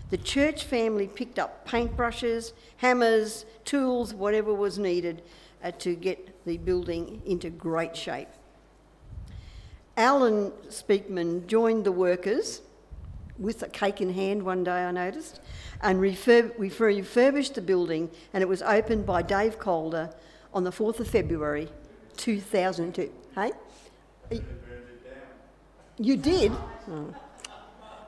The 0.10 0.18
church 0.18 0.66
family 0.66 1.08
picked 1.08 1.40
up 1.40 1.68
paintbrushes, 1.68 2.54
hammers, 2.78 3.46
tools, 3.64 4.14
whatever 4.14 4.54
was 4.54 4.78
needed 4.78 5.22
uh, 5.64 5.72
to 5.80 5.96
get 5.96 6.46
the 6.46 6.58
building 6.58 7.22
into 7.26 7.50
great 7.50 7.96
shape. 7.96 8.28
Alan 9.98 10.52
Speakman 10.70 11.46
joined 11.48 11.86
the 11.86 11.92
workers 11.92 12.62
with 13.38 13.64
a 13.64 13.68
cake 13.70 14.02
in 14.02 14.14
hand 14.14 14.44
one 14.44 14.64
day, 14.64 14.84
I 14.86 14.92
noticed, 14.92 15.42
and 15.82 16.00
refurb- 16.00 16.58
we 16.58 16.70
refurbished 16.70 17.56
the 17.56 17.62
building, 17.62 18.10
and 18.34 18.42
it 18.42 18.48
was 18.48 18.62
opened 18.62 19.06
by 19.06 19.22
Dave 19.22 19.58
Calder 19.58 20.14
on 20.54 20.64
the 20.64 20.72
4th 20.72 21.00
of 21.00 21.08
February 21.08 21.70
2002. 22.18 23.12
Hey? 23.36 23.52
You 25.98 26.18
did? 26.18 26.52
Oh. 26.90 27.14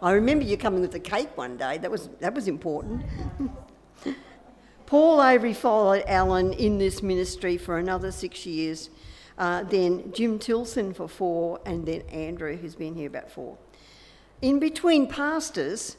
I 0.02 0.12
remember 0.12 0.44
you 0.44 0.58
coming 0.58 0.82
with 0.82 0.94
a 0.96 1.00
cake 1.00 1.36
one 1.38 1.58
day. 1.58 1.78
That 1.78 1.90
was, 1.90 2.10
that 2.20 2.34
was 2.34 2.48
important. 2.48 3.04
Paul 4.86 5.24
Avery 5.24 5.54
followed 5.54 6.04
Alan 6.08 6.54
in 6.54 6.78
this 6.78 7.02
ministry 7.02 7.58
for 7.58 7.78
another 7.78 8.12
six 8.12 8.46
years. 8.46 8.90
Uh, 9.38 9.64
then 9.64 10.12
Jim 10.14 10.38
Tilson 10.40 10.94
for 10.94 11.08
four, 11.08 11.60
and 11.66 11.86
then 11.86 12.02
Andrew, 12.10 12.56
who's 12.56 12.76
been 12.76 12.96
here 12.96 13.08
about 13.08 13.32
four. 13.32 13.58
In 14.42 14.60
between 14.60 15.08
pastors, 15.08 15.98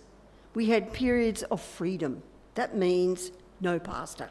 we 0.55 0.67
had 0.67 0.93
periods 0.93 1.43
of 1.45 1.61
freedom. 1.61 2.23
That 2.55 2.76
means 2.76 3.33
no 3.61 3.79
pastor. 3.79 4.31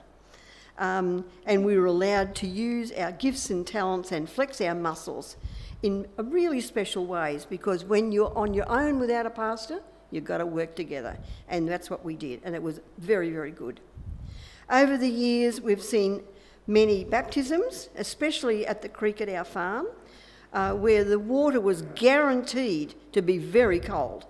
Um, 0.78 1.26
and 1.46 1.66
we 1.66 1.78
were 1.78 1.86
allowed 1.86 2.34
to 2.36 2.48
use 2.48 2.92
our 2.94 3.12
gifts 3.12 3.50
and 3.50 3.66
talents 3.66 4.12
and 4.12 4.30
flex 4.30 4.60
our 4.62 4.74
muscles 4.74 5.38
in 5.84 6.08
really 6.18 6.62
special 6.62 7.06
ways 7.06 7.46
because 7.46 7.84
when 7.84 8.12
you're 8.12 8.36
on 8.38 8.54
your 8.54 8.70
own 8.70 9.00
without 9.00 9.26
a 9.26 9.30
pastor, 9.30 9.82
you've 10.10 10.24
got 10.24 10.38
to 10.38 10.46
work 10.46 10.76
together. 10.76 11.18
And 11.48 11.68
that's 11.68 11.90
what 11.90 12.04
we 12.04 12.16
did, 12.16 12.42
and 12.44 12.56
it 12.56 12.64
was 12.64 12.80
very, 12.98 13.30
very 13.30 13.52
good. 13.52 13.82
Over 14.70 14.98
the 14.98 15.10
years, 15.10 15.60
we've 15.60 15.84
seen 15.84 16.24
many 16.68 17.04
baptisms, 17.04 17.90
especially 17.96 18.66
at 18.66 18.82
the 18.82 18.90
creek 18.90 19.22
at 19.22 19.30
our 19.30 19.44
farm, 19.44 19.88
uh, 20.54 20.74
where 20.74 21.04
the 21.04 21.20
water 21.20 21.60
was 21.60 21.82
guaranteed 21.96 22.94
to 23.12 23.22
be 23.22 23.38
very 23.38 23.80
cold. 23.80 24.26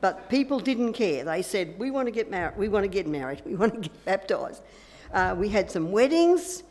But 0.00 0.28
people 0.30 0.58
didn't 0.60 0.94
care. 0.94 1.24
They 1.24 1.42
said, 1.42 1.78
"We 1.78 1.90
want 1.90 2.06
to 2.06 2.12
get 2.12 2.30
married. 2.30 2.56
We 2.56 2.68
want 2.68 2.84
to 2.84 2.88
get 2.88 3.06
married. 3.06 3.42
We 3.46 3.54
want 3.54 3.74
to 3.74 3.80
get 3.80 4.04
baptised." 4.04 4.62
Uh, 5.12 5.34
we 5.36 5.48
had 5.48 5.70
some 5.70 5.90
weddings, 5.90 6.62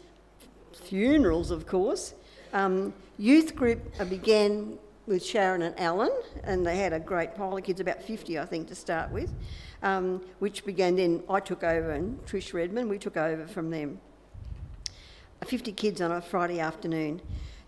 funerals, 0.74 1.52
of 1.52 1.68
course. 1.68 2.14
Um, 2.54 2.94
youth 3.18 3.56
group 3.56 3.80
uh, 4.00 4.06
began 4.06 4.78
with 5.06 5.26
Sharon 5.26 5.62
and 5.62 5.78
Alan, 5.80 6.12
and 6.44 6.66
they 6.66 6.78
had 6.78 6.94
a 6.94 7.00
great 7.00 7.36
pile 7.36 7.58
of 7.58 7.64
kids, 7.64 7.80
about 7.80 8.02
50, 8.02 8.40
I 8.40 8.46
think, 8.46 8.68
to 8.70 8.76
start 8.76 9.12
with, 9.12 9.34
um, 9.84 10.22
which 10.40 10.66
began 10.66 10.96
then. 10.96 11.24
I 11.30 11.40
took 11.40 11.64
over, 11.64 11.92
and 11.92 12.24
Trish 12.26 12.54
Redmond, 12.54 12.90
we 12.90 12.98
took 12.98 13.18
over 13.18 13.46
from 13.48 13.70
them. 13.72 14.00
50 15.46 15.72
kids 15.74 16.02
on 16.02 16.12
a 16.12 16.22
Friday 16.22 16.60
afternoon. 16.60 17.22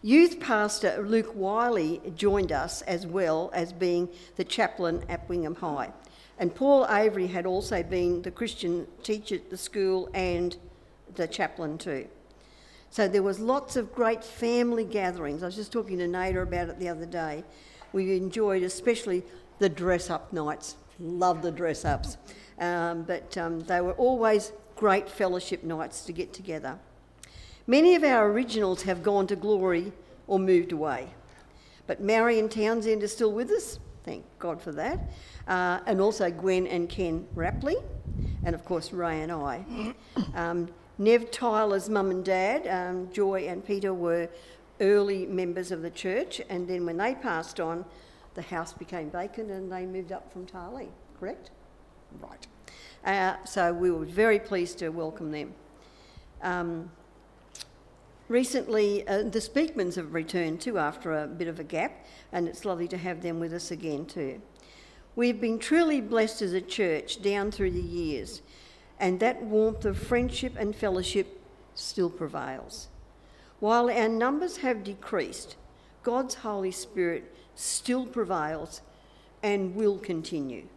Youth 0.04 0.40
pastor 0.40 1.04
Luke 1.08 1.32
Wiley 1.36 2.02
joined 2.16 2.52
us 2.52 2.82
as 2.84 3.06
well 3.06 3.50
as 3.54 3.72
being 3.72 4.10
the 4.36 4.44
chaplain 4.44 5.04
at 5.08 5.28
Wingham 5.30 5.56
High. 5.56 5.92
And 6.38 6.54
Paul 6.54 6.88
Avery 6.90 7.28
had 7.28 7.46
also 7.46 7.84
been 7.84 8.24
the 8.24 8.32
Christian 8.32 8.88
teacher 9.04 9.36
at 9.36 9.50
the 9.50 9.58
school 9.58 10.10
and 10.14 10.58
the 11.16 11.28
chaplain 11.28 11.78
too. 11.78 12.08
So 12.90 13.08
there 13.08 13.24
was 13.24 13.40
lots 13.40 13.76
of 13.76 13.94
great 13.94 14.24
family 14.24 14.84
gatherings. 14.84 15.44
I 15.44 15.46
was 15.46 15.56
just 15.56 15.72
talking 15.72 16.00
to 16.00 16.08
Nada 16.08 16.42
about 16.42 16.70
it 16.70 16.80
the 16.80 16.90
other 16.90 17.06
day. 17.06 17.44
We 17.94 18.18
enjoyed 18.18 18.64
especially 18.64 19.24
the 19.60 19.70
dress 19.70 20.10
up 20.10 20.34
nights. 20.34 20.76
Love 21.00 21.42
the 21.42 21.52
dress 21.52 21.86
ups. 21.86 22.18
Um, 22.60 23.04
but 23.04 23.38
um, 23.38 23.62
they 23.62 23.82
were 23.82 23.94
always 23.94 24.52
great 24.76 25.10
fellowship 25.10 25.64
nights 25.64 26.06
to 26.06 26.12
get 26.12 26.34
together. 26.34 26.80
Many 27.68 27.96
of 27.96 28.04
our 28.04 28.30
originals 28.30 28.84
have 28.84 29.04
gone 29.04 29.28
to 29.28 29.36
glory 29.36 29.92
or 30.28 30.40
moved 30.40 30.72
away. 30.72 31.10
But 31.88 32.02
Marion 32.02 32.50
Townsend 32.50 33.04
is 33.04 33.12
still 33.12 33.32
with 33.32 33.52
us. 33.52 33.80
Thank 34.04 34.26
God 34.40 34.62
for 34.62 34.72
that. 34.72 35.12
Uh, 35.48 35.80
and 35.86 36.02
also 36.02 36.30
Gwen 36.32 36.66
and 36.68 36.90
Ken 36.90 37.28
Rapley, 37.36 37.76
and 38.44 38.56
of 38.56 38.66
course 38.66 38.92
Ray 38.92 39.22
and 39.22 39.32
I. 39.32 39.94
Um, 40.34 40.70
Nev 40.98 41.32
Tyler's 41.32 41.90
mum 41.90 42.12
and 42.12 42.24
dad, 42.24 42.68
um, 42.68 43.12
Joy 43.12 43.48
and 43.48 43.66
Peter, 43.66 43.94
were 43.94 44.30
early 44.80 45.26
members 45.26 45.72
of 45.72 45.82
the 45.82 45.90
church, 45.90 46.42
and 46.50 46.68
then 46.68 46.86
when 46.86 46.98
they 46.98 47.16
passed 47.16 47.60
on, 47.60 47.86
the 48.34 48.42
house 48.42 48.74
became 48.74 49.10
vacant 49.10 49.52
and 49.52 49.72
they 49.72 49.86
moved 49.86 50.12
up 50.12 50.32
from 50.32 50.46
Taree, 50.46 50.90
correct? 51.20 51.52
Right. 52.20 52.48
Uh, 53.04 53.44
so 53.46 53.74
we 53.74 53.92
were 53.92 54.06
very 54.06 54.40
pleased 54.40 54.80
to 54.80 54.90
welcome 54.90 55.32
them. 55.32 55.54
Um, 56.42 56.92
Recently, 58.32 59.06
uh, 59.10 59.24
the 59.24 59.40
Speakmans 59.40 59.96
have 59.96 60.14
returned 60.14 60.62
too 60.62 60.78
after 60.78 61.12
a 61.12 61.28
bit 61.28 61.50
of 61.50 61.60
a 61.60 61.66
gap, 61.66 62.06
and 62.32 62.48
it's 62.48 62.64
lovely 62.64 62.88
to 62.88 62.96
have 62.96 63.22
them 63.22 63.42
with 63.42 63.52
us 63.52 63.72
again 63.72 64.06
too. 64.06 64.42
We've 65.18 65.42
been 65.42 65.60
truly 65.60 66.00
blessed 66.00 66.42
as 66.42 66.54
a 66.54 66.62
church 66.62 67.22
down 67.22 67.52
through 67.52 67.72
the 67.72 67.82
years, 67.82 68.42
and 68.98 69.20
that 69.20 69.44
warmth 69.44 69.84
of 69.84 69.98
friendship 69.98 70.54
and 70.58 70.74
fellowship 70.74 71.42
still 71.76 72.10
prevails. 72.10 72.88
While 73.60 73.90
our 73.90 74.08
numbers 74.08 74.58
have 74.58 74.86
decreased, 74.86 75.58
God's 76.02 76.36
Holy 76.36 76.72
Spirit 76.72 77.36
still 77.54 78.06
prevails 78.06 78.80
and 79.44 79.76
will 79.76 79.98
continue. 79.98 80.70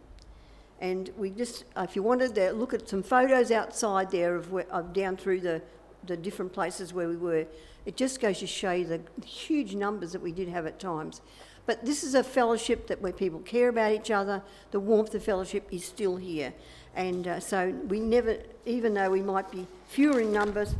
And 0.81 1.09
we 1.15 1.29
just, 1.29 1.63
if 1.77 1.95
you 1.95 2.03
wanted 2.03 2.35
to 2.35 2.51
look 2.51 2.73
at 2.73 2.89
some 2.89 3.01
photos 3.01 3.49
outside 3.49 4.11
there 4.11 4.35
of, 4.35 4.51
where, 4.51 4.69
of 4.69 4.91
down 4.91 5.15
through 5.15 5.39
the 5.39 5.61
the 6.07 6.17
different 6.17 6.53
places 6.53 6.93
where 6.93 7.07
we 7.07 7.17
were, 7.17 7.45
it 7.85 7.95
just 7.95 8.19
goes 8.19 8.39
to 8.39 8.47
show 8.47 8.71
you 8.71 8.85
the 8.85 9.01
huge 9.25 9.75
numbers 9.75 10.11
that 10.11 10.21
we 10.21 10.31
did 10.31 10.47
have 10.49 10.65
at 10.65 10.79
times. 10.79 11.21
But 11.65 11.85
this 11.85 12.03
is 12.03 12.13
a 12.13 12.23
fellowship 12.23 12.87
that 12.87 13.01
where 13.01 13.11
people 13.11 13.39
care 13.39 13.69
about 13.69 13.91
each 13.91 14.11
other, 14.11 14.41
the 14.71 14.79
warmth 14.79 15.15
of 15.15 15.23
fellowship 15.23 15.67
is 15.71 15.83
still 15.83 16.15
here. 16.15 16.53
And 16.95 17.27
uh, 17.27 17.39
so 17.39 17.69
we 17.87 17.99
never, 17.99 18.37
even 18.65 18.93
though 18.93 19.09
we 19.09 19.21
might 19.21 19.51
be 19.51 19.67
fewer 19.87 20.21
in 20.21 20.31
numbers, 20.31 20.75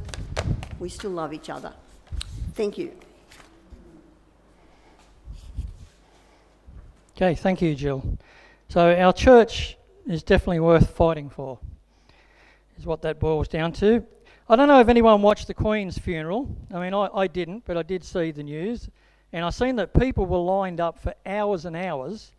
we 0.80 0.90
still 0.90 1.12
love 1.12 1.34
each 1.34 1.50
other. 1.50 1.74
Thank 2.54 2.78
you. 2.78 2.92
Okay, 7.16 7.34
thank 7.34 7.62
you, 7.62 7.76
Jill. 7.76 8.18
So, 8.68 8.94
our 8.94 9.14
church 9.14 9.78
is 10.06 10.22
definitely 10.22 10.60
worth 10.60 10.90
fighting 10.90 11.30
for, 11.30 11.60
is 12.78 12.86
what 12.86 13.02
that 13.04 13.20
boils 13.20 13.48
down 13.48 13.72
to. 13.74 14.06
I 14.48 14.56
don't 14.56 14.68
know 14.68 14.80
if 14.80 14.90
anyone 14.90 15.24
watched 15.24 15.48
the 15.48 15.56
Queen's 15.56 15.98
funeral. 15.98 16.56
I 16.72 16.80
mean, 16.80 16.94
I, 16.94 17.10
I 17.12 17.26
didn't, 17.26 17.66
but 17.66 17.78
I 17.78 17.82
did 17.82 18.04
see 18.04 18.30
the 18.30 18.44
news. 18.44 18.90
And 19.34 19.44
I 19.44 19.50
seen 19.50 19.76
that 19.78 19.92
people 20.00 20.28
were 20.28 20.38
lined 20.38 20.80
up 20.80 21.00
for 21.00 21.16
hours 21.26 21.66
and 21.66 21.76
hours 21.76 22.32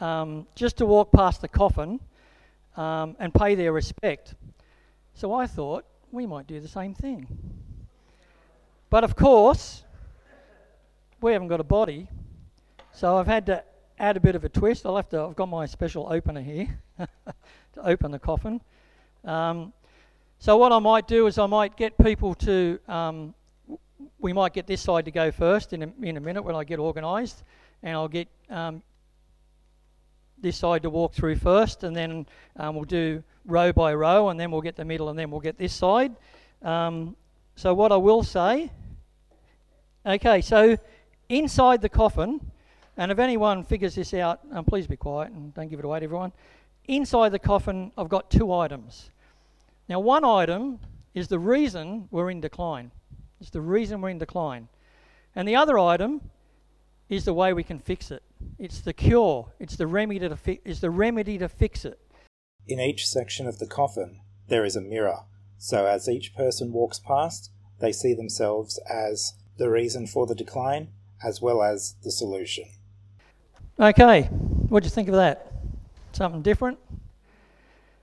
um, 0.00 0.48
just 0.56 0.78
to 0.78 0.86
walk 0.86 1.12
past 1.12 1.42
the 1.42 1.48
coffin 1.48 2.00
um, 2.76 3.14
and 3.20 3.32
pay 3.32 3.54
their 3.54 3.72
respect. 3.72 4.34
So 5.14 5.32
I 5.32 5.46
thought 5.46 5.84
we 6.10 6.26
might 6.26 6.48
do 6.48 6.58
the 6.58 6.66
same 6.66 6.94
thing. 6.94 7.28
But 8.90 9.04
of 9.04 9.14
course, 9.14 9.84
we 11.20 11.32
haven't 11.32 11.48
got 11.48 11.60
a 11.60 11.64
body, 11.64 12.08
so 12.92 13.16
I've 13.16 13.28
had 13.28 13.46
to 13.46 13.62
add 14.00 14.16
a 14.16 14.20
bit 14.20 14.34
of 14.34 14.44
a 14.44 14.48
twist. 14.48 14.84
I'll 14.84 14.96
have 14.96 15.08
to. 15.10 15.22
I've 15.22 15.36
got 15.36 15.48
my 15.48 15.66
special 15.66 16.12
opener 16.12 16.42
here 16.42 16.76
to 16.98 17.86
open 17.86 18.10
the 18.10 18.18
coffin. 18.18 18.60
Um, 19.24 19.72
so 20.38 20.56
what 20.56 20.72
I 20.72 20.78
might 20.78 21.08
do 21.08 21.26
is 21.26 21.38
I 21.38 21.46
might 21.46 21.76
get 21.76 21.96
people 21.98 22.34
to, 22.34 22.78
um, 22.88 23.34
we 24.18 24.32
might 24.32 24.52
get 24.52 24.66
this 24.66 24.80
side 24.80 25.04
to 25.06 25.10
go 25.10 25.30
first 25.30 25.72
in 25.72 25.82
a, 25.82 25.92
in 26.02 26.16
a 26.16 26.20
minute 26.20 26.42
when 26.42 26.54
I 26.54 26.64
get 26.64 26.78
organised, 26.78 27.42
and 27.82 27.94
I'll 27.94 28.08
get 28.08 28.28
um, 28.50 28.82
this 30.38 30.56
side 30.56 30.82
to 30.82 30.90
walk 30.90 31.14
through 31.14 31.36
first, 31.36 31.84
and 31.84 31.96
then 31.96 32.26
um, 32.56 32.74
we'll 32.74 32.84
do 32.84 33.22
row 33.44 33.72
by 33.72 33.94
row, 33.94 34.28
and 34.28 34.38
then 34.38 34.50
we'll 34.50 34.60
get 34.60 34.76
the 34.76 34.84
middle, 34.84 35.08
and 35.08 35.18
then 35.18 35.30
we'll 35.30 35.40
get 35.40 35.58
this 35.58 35.72
side. 35.72 36.14
Um, 36.62 37.16
so 37.54 37.72
what 37.72 37.92
I 37.92 37.96
will 37.96 38.22
say, 38.22 38.70
okay, 40.04 40.40
so 40.40 40.76
inside 41.28 41.80
the 41.80 41.88
coffin, 41.88 42.40
and 42.96 43.10
if 43.10 43.18
anyone 43.18 43.64
figures 43.64 43.94
this 43.94 44.14
out, 44.14 44.40
um, 44.52 44.64
please 44.64 44.86
be 44.86 44.96
quiet 44.96 45.32
and 45.32 45.52
don't 45.54 45.68
give 45.68 45.78
it 45.78 45.84
away 45.84 46.00
to 46.00 46.04
everyone. 46.04 46.32
Inside 46.86 47.30
the 47.30 47.38
coffin, 47.38 47.92
I've 47.96 48.08
got 48.08 48.30
two 48.30 48.52
items. 48.52 49.10
Now, 49.88 50.00
one 50.00 50.24
item 50.24 50.80
is 51.14 51.28
the 51.28 51.38
reason 51.38 52.08
we're 52.10 52.30
in 52.30 52.40
decline. 52.40 52.90
It's 53.40 53.50
the 53.50 53.60
reason 53.60 54.00
we're 54.00 54.10
in 54.10 54.18
decline. 54.18 54.68
And 55.34 55.46
the 55.46 55.56
other 55.56 55.78
item 55.78 56.30
is 57.08 57.24
the 57.24 57.34
way 57.34 57.52
we 57.52 57.62
can 57.62 57.78
fix 57.78 58.10
it. 58.10 58.22
It's 58.58 58.80
the 58.80 58.92
cure. 58.92 59.52
It's 59.60 59.76
the 59.76 59.86
remedy 59.86 60.20
to, 60.20 60.36
fi- 60.36 60.60
it's 60.64 60.80
the 60.80 60.90
remedy 60.90 61.38
to 61.38 61.48
fix 61.48 61.84
it. 61.84 62.00
In 62.66 62.80
each 62.80 63.06
section 63.06 63.46
of 63.46 63.58
the 63.58 63.66
coffin, 63.66 64.20
there 64.48 64.64
is 64.64 64.74
a 64.74 64.80
mirror. 64.80 65.20
So 65.58 65.86
as 65.86 66.08
each 66.08 66.34
person 66.34 66.72
walks 66.72 66.98
past, 66.98 67.50
they 67.80 67.92
see 67.92 68.14
themselves 68.14 68.80
as 68.90 69.34
the 69.56 69.70
reason 69.70 70.06
for 70.06 70.26
the 70.26 70.34
decline 70.34 70.88
as 71.24 71.40
well 71.40 71.62
as 71.62 71.94
the 72.02 72.10
solution. 72.10 72.64
Okay, 73.78 74.22
what 74.22 74.82
do 74.82 74.86
you 74.86 74.90
think 74.90 75.08
of 75.08 75.14
that? 75.14 75.52
Something 76.12 76.42
different? 76.42 76.78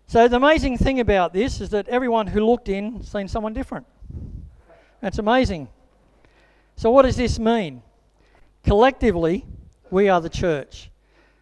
So 0.07 0.27
the 0.27 0.37
amazing 0.37 0.77
thing 0.77 0.99
about 0.99 1.33
this 1.33 1.59
is 1.59 1.69
that 1.69 1.87
everyone 1.87 2.27
who 2.27 2.45
looked 2.45 2.69
in 2.69 3.03
seen 3.03 3.27
someone 3.27 3.53
different. 3.53 3.87
That's 5.01 5.17
amazing. 5.17 5.69
So 6.75 6.91
what 6.91 7.03
does 7.03 7.17
this 7.17 7.39
mean? 7.39 7.81
Collectively, 8.63 9.45
we 9.91 10.09
are 10.09 10.21
the 10.21 10.29
church. 10.29 10.89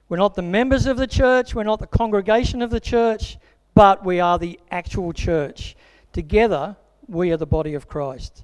We're 0.09 0.17
not 0.17 0.35
the 0.35 0.41
members 0.41 0.87
of 0.87 0.97
the 0.97 1.07
church, 1.07 1.55
we're 1.55 1.63
not 1.63 1.79
the 1.79 1.87
congregation 1.87 2.61
of 2.61 2.69
the 2.69 2.79
church, 2.79 3.37
but 3.73 4.05
we 4.05 4.19
are 4.19 4.37
the 4.37 4.59
actual 4.71 5.13
church. 5.13 5.75
Together, 6.11 6.75
we 7.07 7.31
are 7.31 7.37
the 7.37 7.45
body 7.45 7.75
of 7.75 7.87
Christ. 7.87 8.43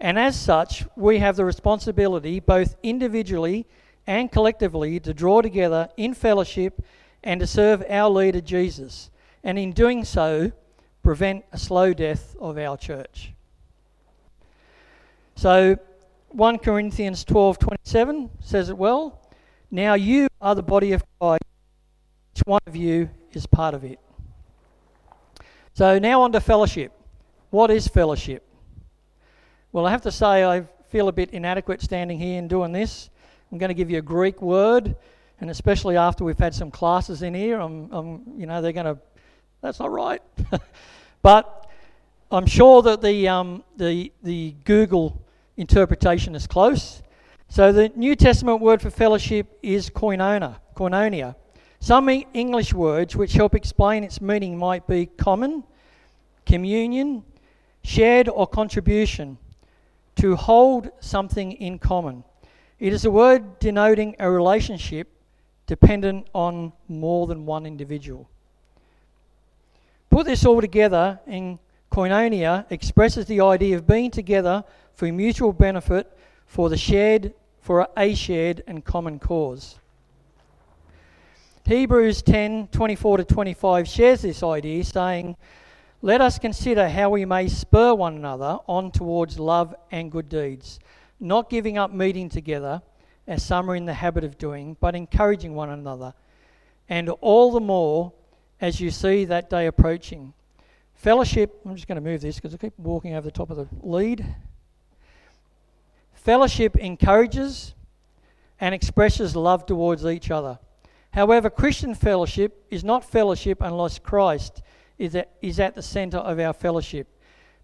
And 0.00 0.18
as 0.18 0.38
such, 0.38 0.84
we 0.96 1.18
have 1.18 1.36
the 1.36 1.44
responsibility, 1.44 2.40
both 2.40 2.76
individually 2.82 3.66
and 4.06 4.32
collectively, 4.32 4.98
to 5.00 5.12
draw 5.12 5.42
together 5.42 5.88
in 5.96 6.14
fellowship 6.14 6.82
and 7.22 7.40
to 7.40 7.46
serve 7.46 7.84
our 7.88 8.08
leader, 8.10 8.40
Jesus 8.40 9.10
and 9.44 9.58
in 9.58 9.72
doing 9.72 10.04
so, 10.04 10.52
prevent 11.02 11.44
a 11.52 11.58
slow 11.58 11.92
death 11.92 12.36
of 12.40 12.58
our 12.58 12.76
church. 12.76 13.32
So 15.34 15.76
1 16.28 16.58
Corinthians 16.58 17.24
12:27 17.24 18.30
says 18.40 18.68
it 18.68 18.76
well. 18.76 19.20
Now 19.70 19.94
you 19.94 20.28
are 20.40 20.54
the 20.54 20.62
body 20.62 20.92
of 20.92 21.02
Christ. 21.18 21.42
Each 22.36 22.42
one 22.46 22.60
of 22.66 22.76
you 22.76 23.10
is 23.32 23.46
part 23.46 23.74
of 23.74 23.84
it. 23.84 23.98
So 25.74 25.98
now 25.98 26.22
on 26.22 26.32
to 26.32 26.40
fellowship. 26.40 26.92
What 27.50 27.70
is 27.70 27.88
fellowship? 27.88 28.46
Well, 29.72 29.86
I 29.86 29.90
have 29.90 30.02
to 30.02 30.12
say 30.12 30.44
I 30.44 30.62
feel 30.88 31.08
a 31.08 31.12
bit 31.12 31.30
inadequate 31.30 31.80
standing 31.80 32.18
here 32.18 32.38
and 32.38 32.48
doing 32.48 32.72
this. 32.72 33.10
I'm 33.50 33.58
going 33.58 33.68
to 33.68 33.74
give 33.74 33.90
you 33.90 33.98
a 33.98 34.02
Greek 34.02 34.40
word, 34.40 34.96
and 35.40 35.50
especially 35.50 35.96
after 35.96 36.24
we've 36.24 36.38
had 36.38 36.54
some 36.54 36.70
classes 36.70 37.22
in 37.22 37.34
here, 37.34 37.58
I'm, 37.58 37.90
I'm 37.92 38.22
you 38.36 38.46
know, 38.46 38.62
they're 38.62 38.72
going 38.72 38.86
to 38.86 38.98
that's 39.62 39.78
not 39.78 39.90
right. 39.90 40.20
but 41.22 41.70
I'm 42.30 42.46
sure 42.46 42.82
that 42.82 43.00
the, 43.00 43.28
um, 43.28 43.62
the, 43.76 44.12
the 44.22 44.54
Google 44.64 45.22
interpretation 45.56 46.34
is 46.34 46.46
close. 46.46 47.02
So 47.48 47.72
the 47.72 47.90
New 47.90 48.16
Testament 48.16 48.60
word 48.60 48.82
for 48.82 48.90
fellowship 48.90 49.58
is 49.62 49.88
koinonia. 49.88 50.56
koinonia. 50.76 51.36
Some 51.80 52.08
English 52.08 52.72
words 52.74 53.14
which 53.16 53.34
help 53.34 53.54
explain 53.54 54.04
its 54.04 54.20
meaning 54.20 54.56
might 54.58 54.86
be 54.86 55.06
common, 55.06 55.64
communion, 56.46 57.24
shared 57.84 58.28
or 58.28 58.46
contribution, 58.46 59.38
to 60.16 60.36
hold 60.36 60.90
something 61.00 61.52
in 61.52 61.78
common. 61.78 62.24
It 62.78 62.92
is 62.92 63.04
a 63.04 63.10
word 63.10 63.58
denoting 63.58 64.16
a 64.18 64.30
relationship 64.30 65.08
dependent 65.66 66.28
on 66.34 66.72
more 66.88 67.26
than 67.26 67.46
one 67.46 67.66
individual. 67.66 68.28
Put 70.12 70.26
this 70.26 70.44
all 70.44 70.60
together, 70.60 71.18
and 71.26 71.58
koinonia 71.90 72.66
expresses 72.68 73.24
the 73.24 73.40
idea 73.40 73.76
of 73.76 73.86
being 73.86 74.10
together 74.10 74.62
for 74.92 75.10
mutual 75.10 75.54
benefit 75.54 76.06
for 76.44 76.68
the 76.68 76.76
shared 76.76 77.32
for 77.62 77.88
a 77.96 78.14
shared 78.14 78.62
and 78.66 78.84
common 78.84 79.18
cause. 79.18 79.78
Hebrews 81.64 82.20
10 82.20 82.68
24 82.68 83.16
to 83.16 83.24
25 83.24 83.88
shares 83.88 84.20
this 84.20 84.42
idea, 84.42 84.84
saying, 84.84 85.34
Let 86.02 86.20
us 86.20 86.38
consider 86.38 86.90
how 86.90 87.08
we 87.08 87.24
may 87.24 87.48
spur 87.48 87.94
one 87.94 88.16
another 88.16 88.58
on 88.68 88.90
towards 88.90 89.38
love 89.38 89.74
and 89.90 90.12
good 90.12 90.28
deeds, 90.28 90.78
not 91.20 91.48
giving 91.48 91.78
up 91.78 91.90
meeting 91.90 92.28
together, 92.28 92.82
as 93.26 93.42
some 93.42 93.70
are 93.70 93.76
in 93.76 93.86
the 93.86 93.94
habit 93.94 94.24
of 94.24 94.36
doing, 94.36 94.76
but 94.78 94.94
encouraging 94.94 95.54
one 95.54 95.70
another, 95.70 96.12
and 96.90 97.08
all 97.08 97.50
the 97.50 97.60
more 97.60 98.12
as 98.62 98.80
you 98.80 98.92
see 98.92 99.24
that 99.24 99.50
day 99.50 99.66
approaching. 99.66 100.32
Fellowship, 100.94 101.60
I'm 101.66 101.74
just 101.74 101.88
going 101.88 101.96
to 101.96 102.00
move 102.00 102.20
this 102.20 102.36
because 102.36 102.54
I 102.54 102.56
keep 102.56 102.78
walking 102.78 103.14
over 103.14 103.24
the 103.24 103.32
top 103.32 103.50
of 103.50 103.56
the 103.56 103.66
lead. 103.82 104.24
Fellowship 106.14 106.76
encourages 106.76 107.74
and 108.60 108.72
expresses 108.72 109.34
love 109.34 109.66
towards 109.66 110.06
each 110.06 110.30
other. 110.30 110.60
However, 111.10 111.50
Christian 111.50 111.96
fellowship 111.96 112.64
is 112.70 112.84
not 112.84 113.04
fellowship 113.04 113.58
unless 113.60 113.98
Christ 113.98 114.62
is 114.96 115.16
at, 115.16 115.30
is 115.42 115.58
at 115.58 115.74
the 115.74 115.82
center 115.82 116.18
of 116.18 116.38
our 116.38 116.52
fellowship, 116.52 117.08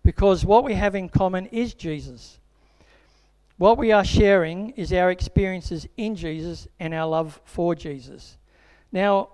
because 0.02 0.44
what 0.44 0.64
we 0.64 0.74
have 0.74 0.96
in 0.96 1.08
common 1.08 1.46
is 1.46 1.74
Jesus. 1.74 2.40
What 3.56 3.78
we 3.78 3.92
are 3.92 4.04
sharing 4.04 4.70
is 4.70 4.92
our 4.92 5.12
experiences 5.12 5.87
in 5.96 6.16
Jesus 6.16 6.66
and 6.80 6.92
our 6.92 7.06
love 7.06 7.40
for 7.44 7.76
Jesus. 7.76 8.37
Now, 8.90 9.28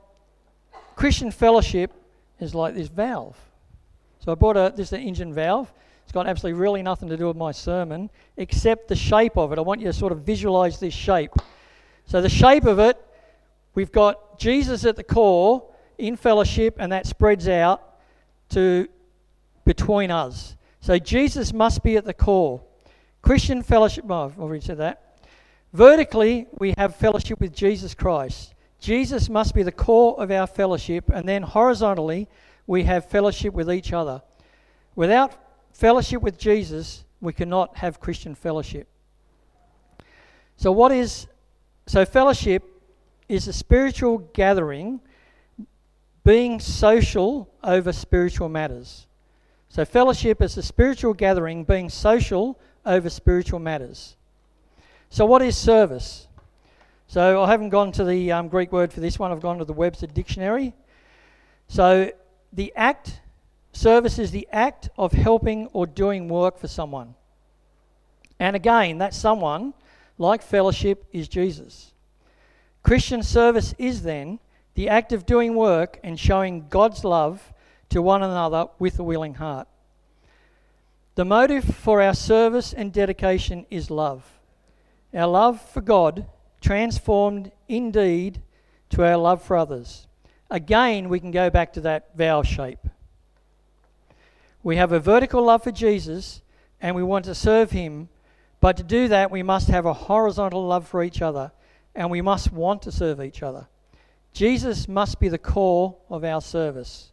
Christian 0.97 1.31
fellowship 1.31 1.93
is 2.41 2.55
like 2.55 2.75
this 2.75 2.89
valve. 2.89 3.37
So 4.21 4.33
I 4.33 4.35
bought 4.35 4.57
a 4.57 4.73
this 4.75 4.89
is 4.89 4.93
an 4.95 5.01
engine 5.01 5.33
valve. 5.33 5.73
It's 6.05 6.13
got 6.13 6.27
absolutely 6.27 6.61
really 6.61 6.83
nothing 6.83 7.09
to 7.09 7.17
do 7.17 7.27
with 7.27 7.37
my 7.37 7.53
sermon 7.53 8.11
except 8.37 8.89
the 8.89 8.97
shape 8.97 9.37
of 9.37 9.53
it. 9.53 9.59
I 9.59 9.63
want 9.63 9.81
you 9.81 9.87
to 9.87 9.93
sort 9.93 10.13
of 10.13 10.21
visualize 10.21 10.79
this 10.79 10.95
shape. 10.95 11.33
So 12.07 12.21
the 12.21 12.29
shape 12.29 12.65
of 12.65 12.79
it, 12.79 12.99
we've 13.75 13.93
got 13.93 14.39
Jesus 14.39 14.85
at 14.85 14.97
the 14.97 15.05
core 15.05 15.65
in 15.99 16.17
fellowship, 16.17 16.77
and 16.79 16.93
that 16.93 17.07
spreads 17.07 17.49
out 17.49 17.99
to 18.51 18.89
between 19.65 20.11
us. 20.11 20.57
So 20.81 20.99
Jesus 20.99 21.53
must 21.53 21.83
be 21.83 21.97
at 21.97 22.05
the 22.05 22.15
core. 22.15 22.63
Christian 23.23 23.63
fellowship, 23.63 24.05
oh, 24.09 24.27
I've 24.27 24.39
already 24.39 24.65
said 24.65 24.79
that. 24.79 25.19
Vertically, 25.73 26.47
we 26.59 26.75
have 26.77 26.95
fellowship 26.97 27.41
with 27.41 27.55
Jesus 27.55 27.95
Christ. 27.95 28.54
Jesus 28.85 29.31
must 29.31 29.55
be 29.55 29.63
the 29.63 29.73
core 29.73 30.15
of 30.21 30.31
our 30.31 30.47
fellowship, 30.47 31.09
and 31.09 31.27
then 31.27 31.43
horizontally, 31.43 32.29
we 32.67 32.83
have 32.83 33.09
fellowship 33.09 33.55
with 33.55 33.73
each 33.73 33.95
other. 33.95 34.21
Without 34.95 35.33
fellowship 35.73 36.21
with 36.21 36.37
Jesus, 36.37 37.05
we 37.19 37.33
cannot 37.33 37.79
have 37.79 37.99
Christian 37.99 38.35
fellowship. 38.35 38.87
So, 40.57 40.71
what 40.71 40.93
is 40.93 41.27
so 41.87 42.05
fellowship 42.05 42.63
is 43.27 43.49
a 43.49 43.55
spiritual 43.55 44.19
gathering 44.35 45.01
being 46.23 46.61
social 46.61 47.49
over 47.63 47.91
spiritual 47.91 48.51
matters. 48.51 49.07
So, 49.71 49.87
fellowship 49.87 50.43
is 50.43 50.59
a 50.59 50.63
spiritual 50.63 51.15
gathering 51.15 51.65
being 51.65 51.89
social 51.89 52.61
over 52.85 53.09
spiritual 53.09 53.61
matters. 53.61 54.17
So, 55.09 55.25
what 55.25 55.41
is 55.41 55.57
service? 55.57 56.29
So, 57.15 57.45
I 57.45 57.49
haven't 57.49 57.69
gone 57.69 57.93
to 57.93 58.03
the 58.03 58.33
um, 58.33 58.49
Greek 58.49 58.73
word 58.73 58.93
for 58.93 58.99
this 58.99 59.21
one, 59.21 59.31
I've 59.31 59.39
gone 59.41 59.59
to 59.59 59.65
the 59.65 59.73
Webster 59.73 60.09
Dictionary. 60.09 60.75
So, 61.69 62.11
the 62.53 62.73
act 62.75 63.21
Service 63.71 64.19
is 64.19 64.33
the 64.33 64.49
act 64.51 64.89
of 64.99 65.13
helping 65.13 65.69
or 65.69 65.87
doing 65.87 66.29
work 66.29 66.59
for 66.59 66.67
someone. 66.67 67.15
And 68.41 68.57
again, 68.57 68.99
that 68.99 69.15
someone, 69.15 69.75
like 70.19 70.43
fellowship, 70.43 71.05
is 71.13 71.29
Jesus. 71.29 71.93
Christian 72.83 73.23
service 73.23 73.77
is 73.79 74.03
then 74.03 74.41
the 74.75 74.89
act 74.89 75.13
of 75.13 75.25
doing 75.25 75.55
work 75.55 76.01
and 76.03 76.19
showing 76.19 76.67
God's 76.69 77.05
love 77.05 77.53
to 77.91 78.03
one 78.03 78.25
another 78.25 78.67
with 78.81 78.99
a 78.99 79.05
willing 79.05 79.35
heart. 79.35 79.69
The 81.15 81.25
motive 81.25 81.63
for 81.63 82.03
our 82.03 82.15
service 82.15 82.73
and 82.73 82.93
dedication 82.93 83.67
is 83.71 83.89
love. 83.89 84.25
Our 85.15 85.29
love 85.29 85.61
for 85.61 85.81
God 85.81 86.27
transformed 86.65 87.53
indeed 87.69 88.41
to 88.89 89.05
our 89.05 89.19
love 89.19 89.43
for 89.43 89.55
others. 89.55 90.07
Again, 90.51 91.11
we 91.11 91.21
can 91.21 91.31
go 91.31 91.51
back 91.51 91.75
to 91.75 91.81
that 91.83 92.17
valve 92.17 92.47
shape. 92.47 92.79
We 94.63 94.77
have 94.77 94.91
a 94.91 94.99
vertical 94.99 95.43
love 95.43 95.63
for 95.63 95.73
Jesus 95.73 96.41
and 96.81 96.97
we 96.97 97.03
want 97.03 97.27
to 97.27 97.35
serve 97.35 97.73
him, 97.73 98.09
but 98.63 98.79
to 98.79 98.83
do 98.83 99.09
that, 99.09 99.31
we 99.31 99.43
must 99.43 99.69
have 99.69 99.85
a 99.85 99.93
horizontal 99.93 100.67
love 100.67 100.89
for 100.89 101.05
each 101.05 101.21
other 101.21 101.53
and 101.95 102.11
we 102.11 102.23
must 102.23 102.51
want 102.51 102.81
to 102.83 102.93
serve 102.93 103.21
each 103.21 103.43
other. 103.43 103.69
Jesus 104.33 104.89
must 104.89 105.21
be 105.21 105.29
the 105.29 105.37
core 105.37 105.99
of 106.09 106.25
our 106.25 106.41
service. 106.41 107.13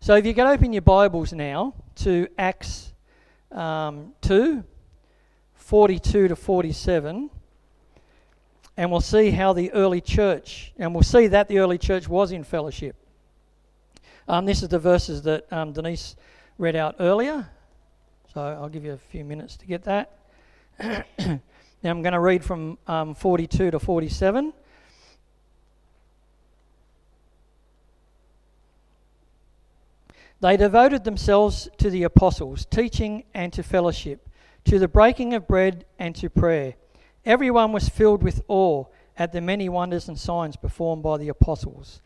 So 0.00 0.14
if 0.14 0.24
you 0.24 0.32
can 0.32 0.46
open 0.46 0.72
your 0.72 0.80
Bibles 0.80 1.34
now 1.34 1.74
to 1.96 2.28
Acts 2.38 2.94
um, 3.52 4.14
2 4.22 4.64
42 5.54 6.28
to 6.28 6.36
47 6.36 7.30
and 8.76 8.90
we'll 8.90 9.00
see 9.00 9.30
how 9.30 9.52
the 9.52 9.72
early 9.72 10.00
church, 10.00 10.72
and 10.78 10.94
we'll 10.94 11.02
see 11.02 11.26
that 11.26 11.48
the 11.48 11.58
early 11.58 11.78
church 11.78 12.08
was 12.08 12.32
in 12.32 12.44
fellowship. 12.44 12.96
Um, 14.28 14.46
this 14.46 14.62
is 14.62 14.68
the 14.68 14.78
verses 14.78 15.22
that 15.22 15.52
um, 15.52 15.72
Denise 15.72 16.16
read 16.56 16.76
out 16.76 16.96
earlier. 17.00 17.48
So 18.32 18.40
I'll 18.40 18.68
give 18.68 18.84
you 18.84 18.92
a 18.92 18.96
few 18.96 19.24
minutes 19.24 19.56
to 19.56 19.66
get 19.66 19.82
that. 19.84 20.18
now 20.80 21.40
I'm 21.82 22.02
going 22.02 22.12
to 22.12 22.20
read 22.20 22.44
from 22.44 22.78
um, 22.86 23.14
42 23.14 23.72
to 23.72 23.78
47. 23.80 24.52
They 30.40 30.56
devoted 30.56 31.04
themselves 31.04 31.68
to 31.78 31.90
the 31.90 32.04
apostles' 32.04 32.64
teaching 32.64 33.24
and 33.34 33.52
to 33.52 33.62
fellowship, 33.62 34.28
to 34.64 34.78
the 34.78 34.88
breaking 34.88 35.34
of 35.34 35.46
bread 35.46 35.84
and 35.98 36.14
to 36.16 36.30
prayer. 36.30 36.74
Everyone 37.26 37.72
was 37.72 37.88
filled 37.88 38.22
with 38.22 38.42
awe 38.48 38.84
at 39.16 39.32
the 39.32 39.42
many 39.42 39.68
wonders 39.68 40.08
and 40.08 40.18
signs 40.18 40.56
performed 40.56 41.02
by 41.02 41.18
the 41.18 41.28
apostles. 41.28 42.00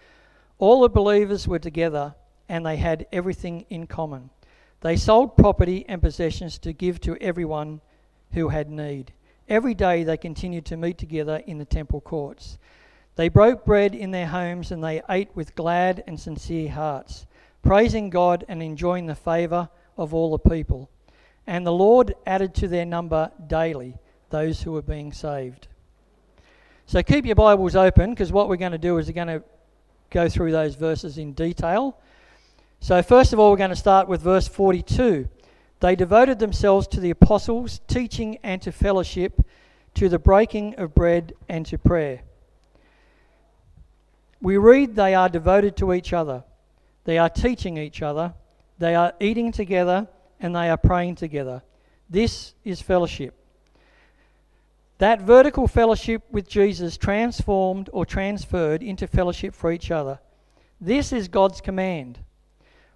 All 0.58 0.80
the 0.80 0.88
believers 0.88 1.46
were 1.46 1.60
together 1.60 2.16
and 2.48 2.66
they 2.66 2.76
had 2.76 3.06
everything 3.12 3.64
in 3.70 3.86
common. 3.86 4.30
They 4.80 4.96
sold 4.96 5.36
property 5.36 5.84
and 5.88 6.02
possessions 6.02 6.58
to 6.58 6.72
give 6.72 7.00
to 7.02 7.16
everyone 7.20 7.80
who 8.32 8.48
had 8.48 8.68
need. 8.68 9.12
Every 9.48 9.74
day 9.74 10.02
they 10.02 10.16
continued 10.16 10.64
to 10.66 10.76
meet 10.76 10.98
together 10.98 11.42
in 11.46 11.58
the 11.58 11.64
temple 11.64 12.00
courts. 12.00 12.58
They 13.14 13.28
broke 13.28 13.64
bread 13.64 13.94
in 13.94 14.10
their 14.10 14.26
homes 14.26 14.72
and 14.72 14.82
they 14.82 15.00
ate 15.08 15.30
with 15.36 15.54
glad 15.54 16.02
and 16.08 16.18
sincere 16.18 16.70
hearts, 16.70 17.26
praising 17.62 18.10
God 18.10 18.44
and 18.48 18.60
enjoying 18.60 19.06
the 19.06 19.14
favour 19.14 19.68
of 19.96 20.12
all 20.12 20.32
the 20.32 20.50
people. 20.50 20.90
And 21.46 21.64
the 21.64 21.72
Lord 21.72 22.16
added 22.26 22.52
to 22.56 22.68
their 22.68 22.84
number 22.84 23.30
daily 23.46 23.96
those 24.30 24.62
who 24.62 24.76
are 24.76 24.82
being 24.82 25.12
saved. 25.12 25.68
So 26.86 27.02
keep 27.02 27.24
your 27.24 27.34
Bibles 27.34 27.76
open 27.76 28.10
because 28.10 28.32
what 28.32 28.48
we're 28.48 28.56
going 28.56 28.72
to 28.72 28.78
do 28.78 28.98
is 28.98 29.06
we're 29.06 29.12
going 29.12 29.28
to 29.28 29.42
go 30.10 30.28
through 30.28 30.52
those 30.52 30.74
verses 30.74 31.18
in 31.18 31.32
detail. 31.32 31.98
So, 32.80 33.02
first 33.02 33.32
of 33.32 33.38
all, 33.38 33.50
we're 33.50 33.56
going 33.56 33.70
to 33.70 33.76
start 33.76 34.08
with 34.08 34.20
verse 34.20 34.46
42. 34.46 35.28
They 35.80 35.96
devoted 35.96 36.38
themselves 36.38 36.86
to 36.88 37.00
the 37.00 37.10
apostles' 37.10 37.80
teaching 37.86 38.38
and 38.42 38.60
to 38.62 38.72
fellowship, 38.72 39.40
to 39.94 40.08
the 40.08 40.18
breaking 40.18 40.74
of 40.76 40.94
bread 40.94 41.34
and 41.48 41.64
to 41.66 41.78
prayer. 41.78 42.22
We 44.40 44.58
read 44.58 44.94
they 44.94 45.14
are 45.14 45.28
devoted 45.28 45.76
to 45.78 45.94
each 45.94 46.12
other, 46.12 46.44
they 47.04 47.18
are 47.18 47.30
teaching 47.30 47.78
each 47.78 48.02
other, 48.02 48.34
they 48.78 48.94
are 48.94 49.14
eating 49.18 49.52
together, 49.52 50.06
and 50.40 50.54
they 50.54 50.68
are 50.68 50.76
praying 50.76 51.14
together. 51.16 51.62
This 52.10 52.54
is 52.64 52.82
fellowship. 52.82 53.34
That 54.98 55.22
vertical 55.22 55.66
fellowship 55.66 56.22
with 56.30 56.48
Jesus 56.48 56.96
transformed 56.96 57.90
or 57.92 58.06
transferred 58.06 58.82
into 58.82 59.06
fellowship 59.06 59.54
for 59.54 59.72
each 59.72 59.90
other. 59.90 60.20
This 60.80 61.12
is 61.12 61.28
God's 61.28 61.60
command. 61.60 62.18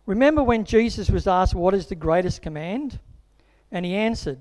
Remember 0.06 0.42
when 0.42 0.64
Jesus 0.64 1.10
was 1.10 1.26
asked, 1.26 1.54
What 1.54 1.74
is 1.74 1.86
the 1.86 1.94
greatest 1.94 2.40
command? 2.40 2.98
And 3.70 3.84
he 3.84 3.94
answered, 3.94 4.40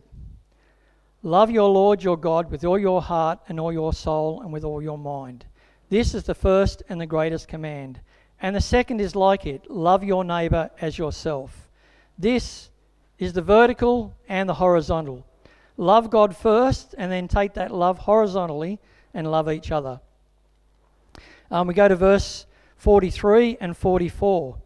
Love 1.24 1.52
your 1.52 1.70
Lord 1.70 2.04
your 2.04 2.16
God 2.16 2.50
with 2.50 2.64
all 2.64 2.80
your 2.80 3.02
heart 3.02 3.40
and 3.50 3.60
all 3.60 3.74
your 3.74 3.92
soul 3.92 4.42
and 4.42 4.54
with 4.54 4.64
all 4.64 4.82
your 4.82 4.98
mind. 4.98 5.46
This 5.90 6.14
is 6.14 6.24
the 6.24 6.34
first 6.34 6.84
and 6.88 7.02
the 7.02 7.06
greatest 7.06 7.50
command. 7.50 8.00
And 8.40 8.56
the 8.56 8.62
second 8.62 9.02
is 9.02 9.14
like 9.14 9.46
it 9.46 9.70
love 9.70 10.06
your 10.06 10.24
neighbor 10.24 10.70
as 10.80 10.98
yourself. 10.98 11.70
This 12.18 12.70
is 13.20 13.34
the 13.34 13.42
vertical 13.42 14.16
and 14.30 14.48
the 14.48 14.54
horizontal. 14.54 15.27
Love 15.78 16.10
God 16.10 16.36
first 16.36 16.96
and 16.98 17.12
then 17.12 17.28
take 17.28 17.54
that 17.54 17.72
love 17.72 18.00
horizontally 18.00 18.80
and 19.14 19.30
love 19.30 19.50
each 19.50 19.72
other. 19.72 20.02
Um, 21.50 21.68
we 21.68 21.74
go 21.74 21.88
to 21.88 21.96
verse 21.96 22.46
43 22.78 23.58
and 23.62 23.78
44. 23.78 24.58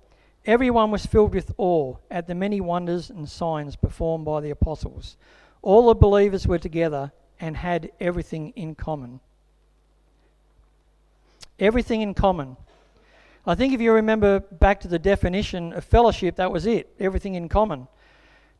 Everyone 0.45 0.89
was 0.89 1.05
filled 1.05 1.35
with 1.35 1.53
awe 1.57 1.97
at 2.09 2.27
the 2.27 2.33
many 2.33 2.59
wonders 2.59 3.09
and 3.09 3.29
signs 3.29 3.75
performed 3.75 4.25
by 4.25 4.41
the 4.41 4.49
apostles. 4.49 5.17
All 5.61 5.87
the 5.87 5.95
believers 5.95 6.47
were 6.47 6.57
together 6.57 7.11
and 7.39 7.57
had 7.57 7.91
everything 7.99 8.49
in 8.55 8.73
common. 8.73 9.19
Everything 11.59 12.01
in 12.01 12.13
common. 12.13 12.57
I 13.45 13.55
think 13.55 13.73
if 13.73 13.81
you 13.81 13.91
remember 13.91 14.39
back 14.39 14.79
to 14.81 14.87
the 14.87 14.99
definition 14.99 15.73
of 15.73 15.83
fellowship, 15.83 16.35
that 16.37 16.51
was 16.51 16.65
it 16.65 16.89
everything 16.99 17.35
in 17.35 17.49
common. 17.49 17.87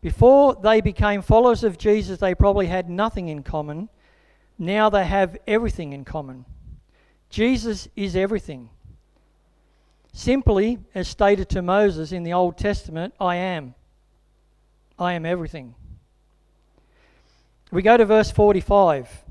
Before 0.02 0.56
they 0.56 0.82
became 0.82 1.22
followers 1.22 1.64
of 1.64 1.78
Jesus, 1.78 2.20
they 2.20 2.34
probably 2.34 2.68
had 2.68 2.90
nothing 2.90 3.28
in 3.28 3.44
common. 3.44 3.90
Now 4.58 4.90
they 4.90 5.06
have 5.06 5.38
everything 5.48 5.94
in 5.94 6.06
common. 6.06 6.46
Jesus 7.30 7.88
is 7.96 8.16
everything. 8.16 8.70
Simply, 10.12 10.80
as 10.94 11.08
stated 11.08 11.50
to 11.50 11.62
Moses 11.62 12.12
in 12.12 12.24
the 12.24 12.34
Old 12.34 12.58
Testament, 12.58 13.14
I 13.20 13.36
am. 13.36 13.76
I 15.00 15.14
am 15.14 15.26
everything. 15.26 15.76
We 17.72 17.82
go 17.82 17.96
to 17.96 18.06
verse 18.06 18.32
45. 18.32 19.24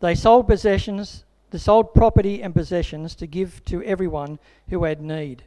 They 0.00 0.14
sold 0.14 0.48
possessions, 0.48 1.24
they 1.50 1.58
sold 1.58 1.94
property 1.94 2.42
and 2.42 2.54
possessions 2.54 3.14
to 3.16 3.26
give 3.26 3.64
to 3.66 3.82
everyone 3.84 4.38
who 4.70 4.84
had 4.84 5.00
need. 5.00 5.44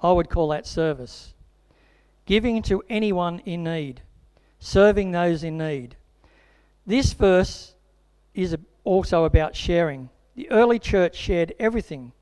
I 0.00 0.12
would 0.12 0.28
call 0.28 0.48
that 0.48 0.66
service. 0.66 1.32
Giving 2.26 2.62
to 2.62 2.82
anyone 2.88 3.40
in 3.40 3.64
need, 3.64 4.02
serving 4.58 5.12
those 5.12 5.44
in 5.44 5.58
need. 5.58 5.96
This 6.86 7.12
verse 7.12 7.74
is 8.34 8.56
also 8.84 9.24
about 9.24 9.56
sharing. 9.56 10.08
The 10.34 10.50
early 10.50 10.78
church 10.78 11.16
shared 11.16 11.54
everything 11.58 12.12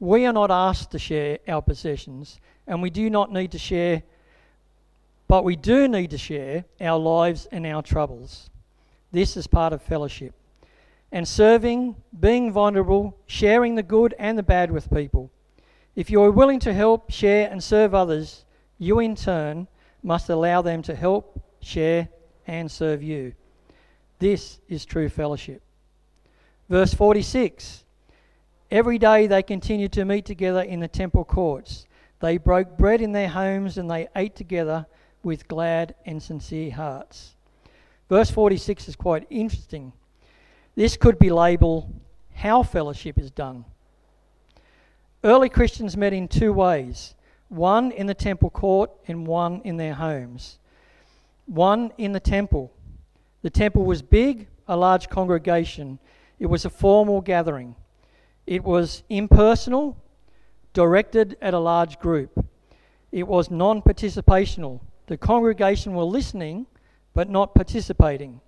we 0.00 0.26
are 0.26 0.32
not 0.32 0.50
asked 0.50 0.92
to 0.92 0.98
share 0.98 1.38
our 1.48 1.60
possessions, 1.60 2.38
and 2.66 2.80
we 2.80 2.90
do 2.90 3.10
not 3.10 3.32
need 3.32 3.50
to 3.52 3.58
share, 3.58 4.02
but 5.26 5.44
we 5.44 5.56
do 5.56 5.88
need 5.88 6.10
to 6.10 6.18
share 6.18 6.64
our 6.80 6.98
lives 6.98 7.46
and 7.50 7.66
our 7.66 7.82
troubles. 7.82 8.48
This 9.10 9.36
is 9.36 9.46
part 9.46 9.72
of 9.72 9.82
fellowship. 9.82 10.34
And 11.10 11.26
serving, 11.26 11.96
being 12.18 12.52
vulnerable, 12.52 13.16
sharing 13.26 13.74
the 13.74 13.82
good 13.82 14.14
and 14.18 14.38
the 14.38 14.42
bad 14.42 14.70
with 14.70 14.92
people. 14.92 15.30
If 15.96 16.10
you 16.10 16.22
are 16.22 16.30
willing 16.30 16.60
to 16.60 16.72
help, 16.72 17.10
share, 17.10 17.50
and 17.50 17.64
serve 17.64 17.94
others, 17.94 18.44
you 18.78 19.00
in 19.00 19.16
turn 19.16 19.68
must 20.02 20.28
allow 20.28 20.62
them 20.62 20.82
to 20.82 20.94
help, 20.94 21.40
share, 21.60 22.08
and 22.46 22.70
serve 22.70 23.02
you. 23.02 23.34
This 24.18 24.58
is 24.68 24.84
true 24.84 25.08
fellowship. 25.08 25.62
Verse 26.68 26.94
46 26.94 27.84
Every 28.70 28.98
day 28.98 29.26
they 29.26 29.42
continued 29.42 29.92
to 29.92 30.04
meet 30.04 30.26
together 30.26 30.60
in 30.60 30.80
the 30.80 30.88
temple 30.88 31.24
courts. 31.24 31.86
They 32.20 32.36
broke 32.36 32.76
bread 32.76 33.00
in 33.00 33.12
their 33.12 33.28
homes 33.28 33.78
and 33.78 33.90
they 33.90 34.08
ate 34.14 34.36
together 34.36 34.86
with 35.22 35.48
glad 35.48 35.94
and 36.04 36.22
sincere 36.22 36.72
hearts. 36.72 37.34
Verse 38.08 38.30
46 38.30 38.88
is 38.88 38.96
quite 38.96 39.26
interesting. 39.30 39.92
This 40.74 40.96
could 40.96 41.18
be 41.18 41.30
labeled 41.30 41.92
how 42.34 42.62
fellowship 42.62 43.18
is 43.18 43.30
done. 43.30 43.64
Early 45.24 45.48
Christians 45.48 45.96
met 45.96 46.12
in 46.12 46.28
two 46.28 46.52
ways 46.52 47.14
one 47.48 47.92
in 47.92 48.06
the 48.06 48.14
temple 48.14 48.50
court 48.50 48.90
and 49.06 49.26
one 49.26 49.60
in 49.64 49.76
their 49.76 49.94
homes. 49.94 50.58
One 51.46 51.92
in 51.98 52.12
the 52.12 52.20
temple. 52.20 52.72
The 53.42 53.50
temple 53.50 53.84
was 53.84 54.02
big, 54.02 54.48
a 54.66 54.76
large 54.76 55.08
congregation, 55.08 55.98
it 56.38 56.46
was 56.46 56.64
a 56.64 56.70
formal 56.70 57.20
gathering. 57.20 57.74
It 58.46 58.64
was 58.64 59.02
impersonal, 59.08 59.96
directed 60.72 61.36
at 61.40 61.54
a 61.54 61.58
large 61.58 61.98
group. 61.98 62.44
It 63.10 63.26
was 63.26 63.50
non 63.50 63.82
participational. 63.82 64.80
The 65.06 65.16
congregation 65.16 65.94
were 65.94 66.04
listening 66.04 66.66
but 67.14 67.28
not 67.28 67.54
participating. 67.54 68.40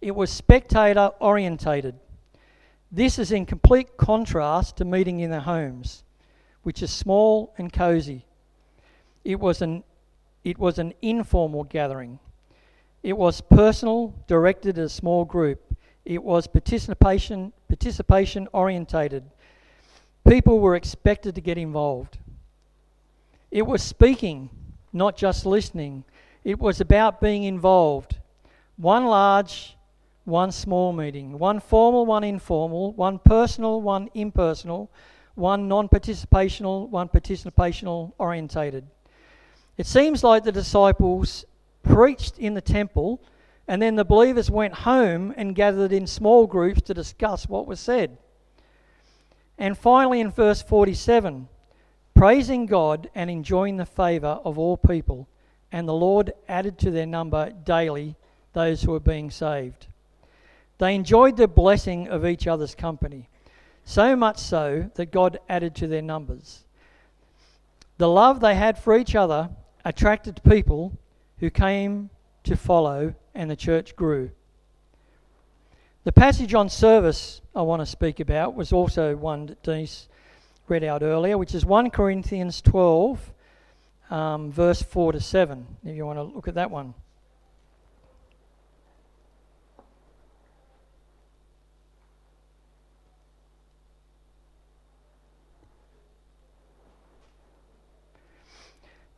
It 0.00 0.14
was 0.14 0.30
spectator 0.30 1.10
orientated. 1.20 1.94
This 2.92 3.18
is 3.18 3.32
in 3.32 3.46
complete 3.46 3.96
contrast 3.96 4.76
to 4.76 4.84
meeting 4.84 5.20
in 5.20 5.30
their 5.30 5.40
homes, 5.40 6.04
which 6.62 6.82
is 6.82 6.92
small 6.92 7.52
and 7.58 7.72
cozy. 7.72 8.24
It 9.24 9.40
was 9.40 9.62
an, 9.62 9.82
it 10.44 10.58
was 10.58 10.78
an 10.78 10.92
informal 11.00 11.64
gathering. 11.64 12.18
It 13.02 13.16
was 13.16 13.40
personal, 13.40 14.14
directed 14.26 14.78
at 14.78 14.84
a 14.84 14.88
small 14.88 15.24
group. 15.24 15.60
It 16.04 16.22
was 16.22 16.46
participation, 16.46 17.52
participation 17.68 18.48
orientated. 18.52 19.24
People 20.26 20.58
were 20.58 20.76
expected 20.76 21.34
to 21.34 21.40
get 21.40 21.58
involved. 21.58 22.18
It 23.50 23.66
was 23.66 23.82
speaking, 23.82 24.50
not 24.92 25.16
just 25.16 25.46
listening. 25.46 26.04
It 26.44 26.58
was 26.58 26.80
about 26.80 27.20
being 27.20 27.44
involved. 27.44 28.18
One 28.76 29.06
large, 29.06 29.76
one 30.24 30.50
small 30.50 30.92
meeting, 30.92 31.38
one 31.38 31.60
formal, 31.60 32.06
one 32.06 32.24
informal, 32.24 32.92
one 32.92 33.18
personal, 33.18 33.80
one 33.80 34.08
impersonal, 34.14 34.90
one 35.34 35.68
non 35.68 35.88
participational, 35.88 36.88
one 36.88 37.08
participational 37.08 38.12
orientated. 38.18 38.86
It 39.76 39.86
seems 39.86 40.22
like 40.22 40.44
the 40.44 40.52
disciples 40.52 41.44
preached 41.82 42.38
in 42.38 42.54
the 42.54 42.60
temple 42.60 43.20
and 43.66 43.80
then 43.80 43.96
the 43.96 44.04
believers 44.04 44.50
went 44.50 44.74
home 44.74 45.32
and 45.36 45.54
gathered 45.54 45.92
in 45.92 46.06
small 46.06 46.46
groups 46.46 46.82
to 46.82 46.94
discuss 46.94 47.48
what 47.48 47.66
was 47.66 47.80
said. 47.80 48.18
And 49.56 49.78
finally, 49.78 50.20
in 50.20 50.30
verse 50.30 50.60
47, 50.62 51.48
praising 52.14 52.66
God 52.66 53.08
and 53.14 53.30
enjoying 53.30 53.76
the 53.76 53.86
favour 53.86 54.40
of 54.44 54.58
all 54.58 54.76
people, 54.76 55.28
and 55.72 55.88
the 55.88 55.94
Lord 55.94 56.32
added 56.48 56.78
to 56.78 56.90
their 56.90 57.06
number 57.06 57.52
daily 57.64 58.16
those 58.52 58.82
who 58.82 58.92
were 58.92 59.00
being 59.00 59.30
saved. 59.30 59.86
They 60.78 60.94
enjoyed 60.94 61.36
the 61.36 61.48
blessing 61.48 62.08
of 62.08 62.26
each 62.26 62.46
other's 62.46 62.74
company, 62.74 63.28
so 63.84 64.14
much 64.14 64.38
so 64.38 64.90
that 64.94 65.12
God 65.12 65.38
added 65.48 65.74
to 65.76 65.86
their 65.86 66.02
numbers. 66.02 66.64
The 67.96 68.08
love 68.08 68.40
they 68.40 68.56
had 68.56 68.76
for 68.76 68.96
each 68.96 69.14
other 69.14 69.50
attracted 69.84 70.42
people 70.44 70.92
who 71.38 71.50
came 71.50 72.10
to 72.44 72.56
follow, 72.56 73.14
and 73.34 73.50
the 73.50 73.56
church 73.56 73.96
grew. 73.96 74.30
The 76.04 76.12
passage 76.12 76.54
on 76.54 76.68
service 76.68 77.40
I 77.54 77.62
want 77.62 77.80
to 77.80 77.86
speak 77.86 78.20
about 78.20 78.54
was 78.54 78.72
also 78.72 79.16
one 79.16 79.46
that 79.46 79.62
Denise 79.62 80.08
read 80.68 80.84
out 80.84 81.02
earlier, 81.02 81.38
which 81.38 81.54
is 81.54 81.64
1 81.64 81.90
Corinthians 81.90 82.60
12, 82.60 83.32
um, 84.10 84.52
verse 84.52 84.82
4 84.82 85.12
to 85.12 85.20
7, 85.20 85.66
if 85.84 85.96
you 85.96 86.04
want 86.04 86.18
to 86.18 86.22
look 86.22 86.48
at 86.48 86.54
that 86.54 86.70
one. 86.70 86.94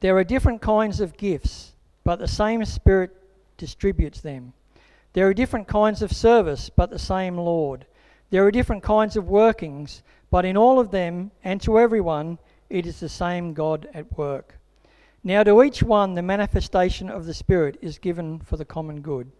There 0.01 0.17
are 0.17 0.25
different 0.25 0.61
kinds 0.61 1.01
of 1.01 1.17
gifts, 1.17 1.73
but 2.05 2.19
the 2.19 2.29
same 2.29 2.65
Spirit 2.65 3.11
distributes 3.57 4.21
them. 4.21 4.53
There 5.13 5.27
are 5.27 5.35
different 5.35 5.67
kinds 5.67 6.03
of 6.03 6.13
service, 6.13 6.69
but 6.69 6.91
the 6.91 6.99
same 6.99 7.37
Lord. 7.37 7.87
There 8.31 8.45
are 8.45 8.51
different 8.51 8.83
kinds 8.83 9.17
of 9.17 9.29
workings, 9.29 10.03
but 10.31 10.45
in 10.45 10.57
all 10.57 10.79
of 10.79 10.91
them 10.91 11.31
and 11.43 11.61
to 11.63 11.79
everyone, 11.79 12.39
it 12.69 12.87
is 12.87 13.01
the 13.01 13.09
same 13.09 13.55
God 13.55 13.89
at 13.95 14.19
work. 14.19 14.59
Now, 15.25 15.43
to 15.43 15.63
each 15.63 15.83
one, 15.83 16.15
the 16.15 16.23
manifestation 16.23 17.09
of 17.09 17.27
the 17.27 17.35
Spirit 17.35 17.79
is 17.81 17.99
given 17.99 18.39
for 18.41 18.57
the 18.57 18.65
common 18.65 19.01
good. 19.01 19.31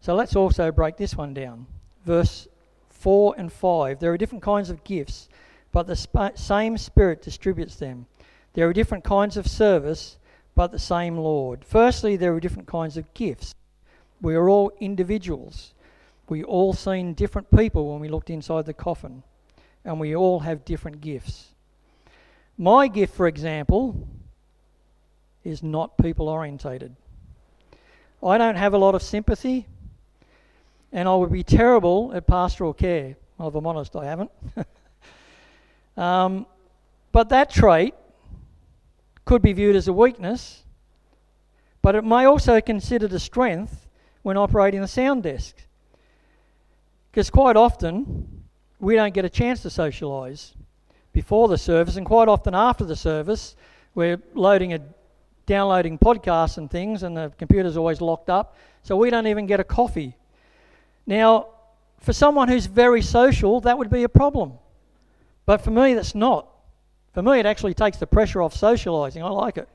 So 0.00 0.14
let's 0.14 0.36
also 0.36 0.72
break 0.72 0.96
this 0.96 1.16
one 1.16 1.34
down. 1.34 1.66
Verse 2.04 2.48
4 2.90 3.34
and 3.36 3.52
5. 3.52 4.00
There 4.00 4.12
are 4.12 4.18
different 4.18 4.42
kinds 4.42 4.70
of 4.70 4.82
gifts, 4.84 5.28
but 5.70 5.86
the 5.86 5.94
sp- 5.94 6.34
same 6.34 6.78
Spirit 6.78 7.22
distributes 7.22 7.76
them. 7.76 8.06
There 8.54 8.68
are 8.68 8.72
different 8.72 9.04
kinds 9.04 9.36
of 9.36 9.46
service, 9.46 10.16
but 10.54 10.72
the 10.72 10.78
same 10.78 11.16
Lord. 11.16 11.64
Firstly, 11.64 12.16
there 12.16 12.34
are 12.34 12.40
different 12.40 12.68
kinds 12.68 12.96
of 12.96 13.12
gifts. 13.14 13.54
We 14.20 14.34
are 14.34 14.48
all 14.48 14.72
individuals. 14.80 15.72
We 16.28 16.42
all 16.42 16.72
seen 16.72 17.14
different 17.14 17.50
people 17.56 17.92
when 17.92 18.00
we 18.00 18.08
looked 18.08 18.30
inside 18.30 18.66
the 18.66 18.74
coffin, 18.74 19.22
and 19.84 20.00
we 20.00 20.14
all 20.14 20.40
have 20.40 20.64
different 20.64 21.00
gifts. 21.00 21.48
My 22.58 22.88
gift, 22.88 23.14
for 23.14 23.28
example, 23.28 24.08
is 25.44 25.62
not 25.62 25.96
people 25.96 26.28
orientated. 26.28 26.96
I 28.22 28.36
don't 28.36 28.56
have 28.56 28.74
a 28.74 28.78
lot 28.78 28.94
of 28.94 29.02
sympathy, 29.02 29.66
and 30.92 31.08
I 31.08 31.14
would 31.14 31.30
be 31.30 31.44
terrible 31.44 32.12
at 32.12 32.26
pastoral 32.26 32.74
care. 32.74 33.16
Well, 33.38 33.48
if 33.48 33.54
I'm 33.54 33.66
honest, 33.66 33.94
I 33.94 34.04
haven't. 34.04 34.30
um, 35.96 36.46
but 37.12 37.28
that 37.28 37.50
trait 37.50 37.94
could 39.28 39.42
be 39.42 39.52
viewed 39.52 39.76
as 39.76 39.86
a 39.86 39.92
weakness, 39.92 40.62
but 41.82 41.94
it 41.94 42.02
may 42.02 42.24
also 42.24 42.54
be 42.54 42.62
considered 42.62 43.12
a 43.12 43.18
strength 43.18 43.86
when 44.22 44.38
operating 44.38 44.80
the 44.80 44.88
sound 44.88 45.22
desk. 45.22 45.54
Because 47.10 47.28
quite 47.28 47.54
often, 47.54 48.44
we 48.80 48.94
don't 48.94 49.12
get 49.12 49.26
a 49.26 49.28
chance 49.28 49.60
to 49.60 49.68
socialise 49.68 50.54
before 51.12 51.46
the 51.46 51.58
service, 51.58 51.96
and 51.96 52.06
quite 52.06 52.26
often 52.26 52.54
after 52.54 52.86
the 52.86 52.96
service, 52.96 53.54
we're 53.94 54.18
loading 54.32 54.72
a 54.72 54.80
downloading 55.44 55.98
podcasts 55.98 56.56
and 56.56 56.70
things, 56.70 57.02
and 57.02 57.14
the 57.14 57.30
computer's 57.36 57.76
always 57.76 58.00
locked 58.00 58.30
up, 58.30 58.56
so 58.82 58.96
we 58.96 59.10
don't 59.10 59.26
even 59.26 59.46
get 59.46 59.60
a 59.60 59.64
coffee. 59.64 60.16
Now, 61.06 61.48
for 62.00 62.14
someone 62.14 62.48
who's 62.48 62.64
very 62.64 63.02
social, 63.02 63.60
that 63.60 63.76
would 63.76 63.90
be 63.90 64.04
a 64.04 64.08
problem. 64.08 64.54
But 65.44 65.60
for 65.60 65.70
me, 65.70 65.92
that's 65.92 66.14
not. 66.14 66.48
For 67.18 67.22
me, 67.22 67.40
it 67.40 67.46
actually 67.46 67.74
takes 67.74 67.96
the 67.96 68.06
pressure 68.06 68.40
off 68.40 68.54
socialising. 68.54 69.24
I 69.24 69.30
like 69.30 69.58
it. 69.58 69.68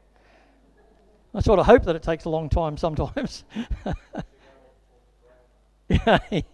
I 1.35 1.41
sort 1.41 1.59
of 1.59 1.65
hope 1.65 1.83
that 1.83 1.93
it 1.93 2.01
takes 2.01 2.23
a 2.23 2.29
long 2.29 2.47
time 2.47 2.77
sometimes. 2.77 3.43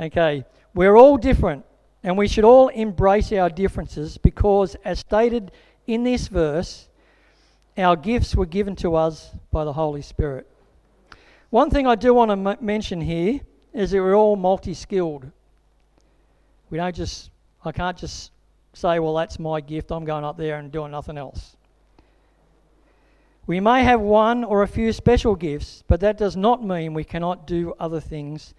Okay. 0.00 0.44
We're 0.74 0.96
all 0.96 1.16
different, 1.16 1.64
and 2.02 2.18
we 2.18 2.26
should 2.26 2.42
all 2.42 2.66
embrace 2.70 3.30
our 3.30 3.48
differences 3.48 4.18
because, 4.18 4.74
as 4.84 4.98
stated 4.98 5.52
in 5.86 6.02
this 6.02 6.26
verse, 6.26 6.88
our 7.78 7.94
gifts 7.94 8.34
were 8.34 8.46
given 8.46 8.74
to 8.76 8.96
us 8.96 9.30
by 9.52 9.64
the 9.64 9.74
Holy 9.74 10.02
Spirit. 10.02 10.50
One 11.50 11.70
thing 11.70 11.86
I 11.86 11.94
do 11.94 12.14
want 12.14 12.30
to 12.30 12.50
m- 12.50 12.58
mention 12.60 13.00
here 13.00 13.38
is 13.72 13.92
that 13.92 13.98
we're 13.98 14.16
all 14.16 14.34
multi 14.34 14.74
skilled. 14.74 15.30
We 16.68 16.78
don't 16.78 16.96
just, 16.96 17.30
I 17.64 17.70
can't 17.70 17.96
just 17.96 18.32
say, 18.72 18.98
well, 18.98 19.14
that's 19.14 19.38
my 19.38 19.60
gift, 19.60 19.90
I'm 19.90 20.04
going 20.04 20.24
up 20.24 20.36
there 20.36 20.58
and 20.58 20.70
doing 20.70 20.90
nothing 20.90 21.18
else. 21.18 21.56
We 23.46 23.58
may 23.58 23.82
have 23.82 24.00
one 24.00 24.44
or 24.44 24.62
a 24.62 24.68
few 24.68 24.92
special 24.92 25.34
gifts, 25.34 25.82
but 25.88 26.00
that 26.00 26.16
does 26.16 26.36
not 26.36 26.64
mean 26.64 26.94
we 26.94 27.04
cannot 27.04 27.46
do 27.46 27.74
other 27.80 28.00
things 28.00 28.54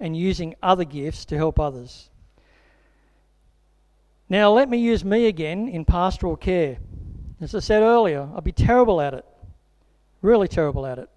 and 0.00 0.16
using 0.16 0.54
other 0.62 0.84
gifts 0.84 1.24
to 1.26 1.36
help 1.36 1.60
others. 1.60 2.10
Now, 4.28 4.50
let 4.50 4.68
me 4.68 4.78
use 4.78 5.04
me 5.04 5.26
again 5.26 5.68
in 5.68 5.84
pastoral 5.84 6.36
care. 6.36 6.78
As 7.40 7.54
I 7.54 7.60
said 7.60 7.82
earlier, 7.82 8.28
I'd 8.34 8.42
be 8.42 8.50
terrible 8.50 9.00
at 9.00 9.14
it, 9.14 9.24
really 10.22 10.48
terrible 10.48 10.86
at 10.86 10.98
it. 10.98 11.08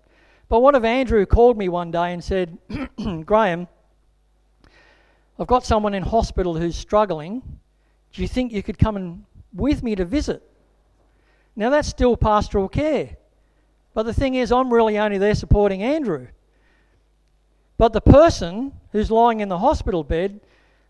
But 0.48 0.60
what 0.60 0.76
if 0.76 0.84
Andrew 0.84 1.26
called 1.26 1.58
me 1.58 1.70
one 1.70 1.92
day 1.92 2.14
and 2.14 2.24
said, 2.24 2.58
Graeme, 3.26 3.68
I've 5.40 5.48
got 5.48 5.66
someone 5.66 5.94
in 5.94 6.04
hospital 6.04 6.58
who's 6.58 6.76
struggling. 6.76 7.42
Do 8.14 8.22
you 8.22 8.28
think 8.28 8.52
you 8.52 8.64
could 8.64 8.80
come 8.80 8.98
in 8.98 9.26
with 9.54 9.84
me 9.84 9.96
to 9.96 10.06
visit? 10.06 10.42
Now, 11.56 11.70
that's 11.70 11.88
still 11.88 12.16
pastoral 12.16 12.70
care. 12.70 13.18
But 13.94 14.04
the 14.04 14.14
thing 14.14 14.36
is, 14.36 14.52
I'm 14.52 14.74
really 14.74 14.98
only 14.98 15.18
there 15.18 15.36
supporting 15.36 15.84
Andrew. 15.84 16.28
But 17.78 17.94
the 17.94 18.02
person 18.02 18.74
who's 18.92 19.10
lying 19.10 19.40
in 19.40 19.50
the 19.50 19.58
hospital 19.58 20.04
bed, 20.04 20.40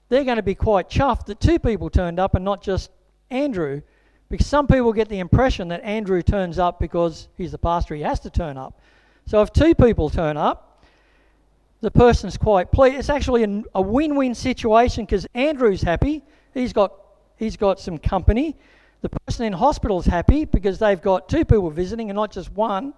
they're 0.10 0.24
going 0.24 0.38
to 0.38 0.44
be 0.44 0.56
quite 0.56 0.90
chuffed 0.90 1.26
that 1.28 1.40
two 1.40 1.60
people 1.60 1.90
turned 1.90 2.20
up 2.20 2.36
and 2.36 2.44
not 2.44 2.62
just 2.62 2.92
Andrew. 3.30 3.82
Because 4.30 4.48
some 4.48 4.68
people 4.68 4.94
get 4.94 5.10
the 5.10 5.20
impression 5.20 5.70
that 5.70 5.84
Andrew 5.84 6.22
turns 6.22 6.60
up 6.60 6.80
because 6.80 7.30
he's 7.36 7.52
the 7.52 7.58
pastor, 7.58 7.96
he 7.96 8.02
has 8.02 8.20
to 8.22 8.30
turn 8.30 8.58
up. 8.58 8.80
So 9.26 9.42
if 9.42 9.52
two 9.52 9.74
people 9.76 10.10
turn 10.10 10.38
up, 10.38 10.84
the 11.82 11.92
person's 11.92 12.38
quite 12.38 12.72
pleased. 12.72 12.98
It's 12.98 13.10
actually 13.10 13.64
a 13.74 13.82
win 13.82 14.16
win 14.16 14.36
situation 14.36 15.06
because 15.06 15.26
Andrew's 15.34 15.82
happy, 15.82 16.24
he's 16.54 16.74
got, 16.74 16.94
he's 17.40 17.58
got 17.58 17.80
some 17.80 17.98
company. 17.98 18.56
The 19.02 19.10
person 19.10 19.46
in 19.46 19.54
hospital's 19.54 20.06
happy 20.06 20.44
because 20.46 20.78
they've 20.78 21.02
got 21.02 21.30
two 21.30 21.46
people 21.46 21.70
visiting 21.72 22.10
and 22.10 22.16
not 22.18 22.32
just 22.32 22.52
one. 22.52 22.94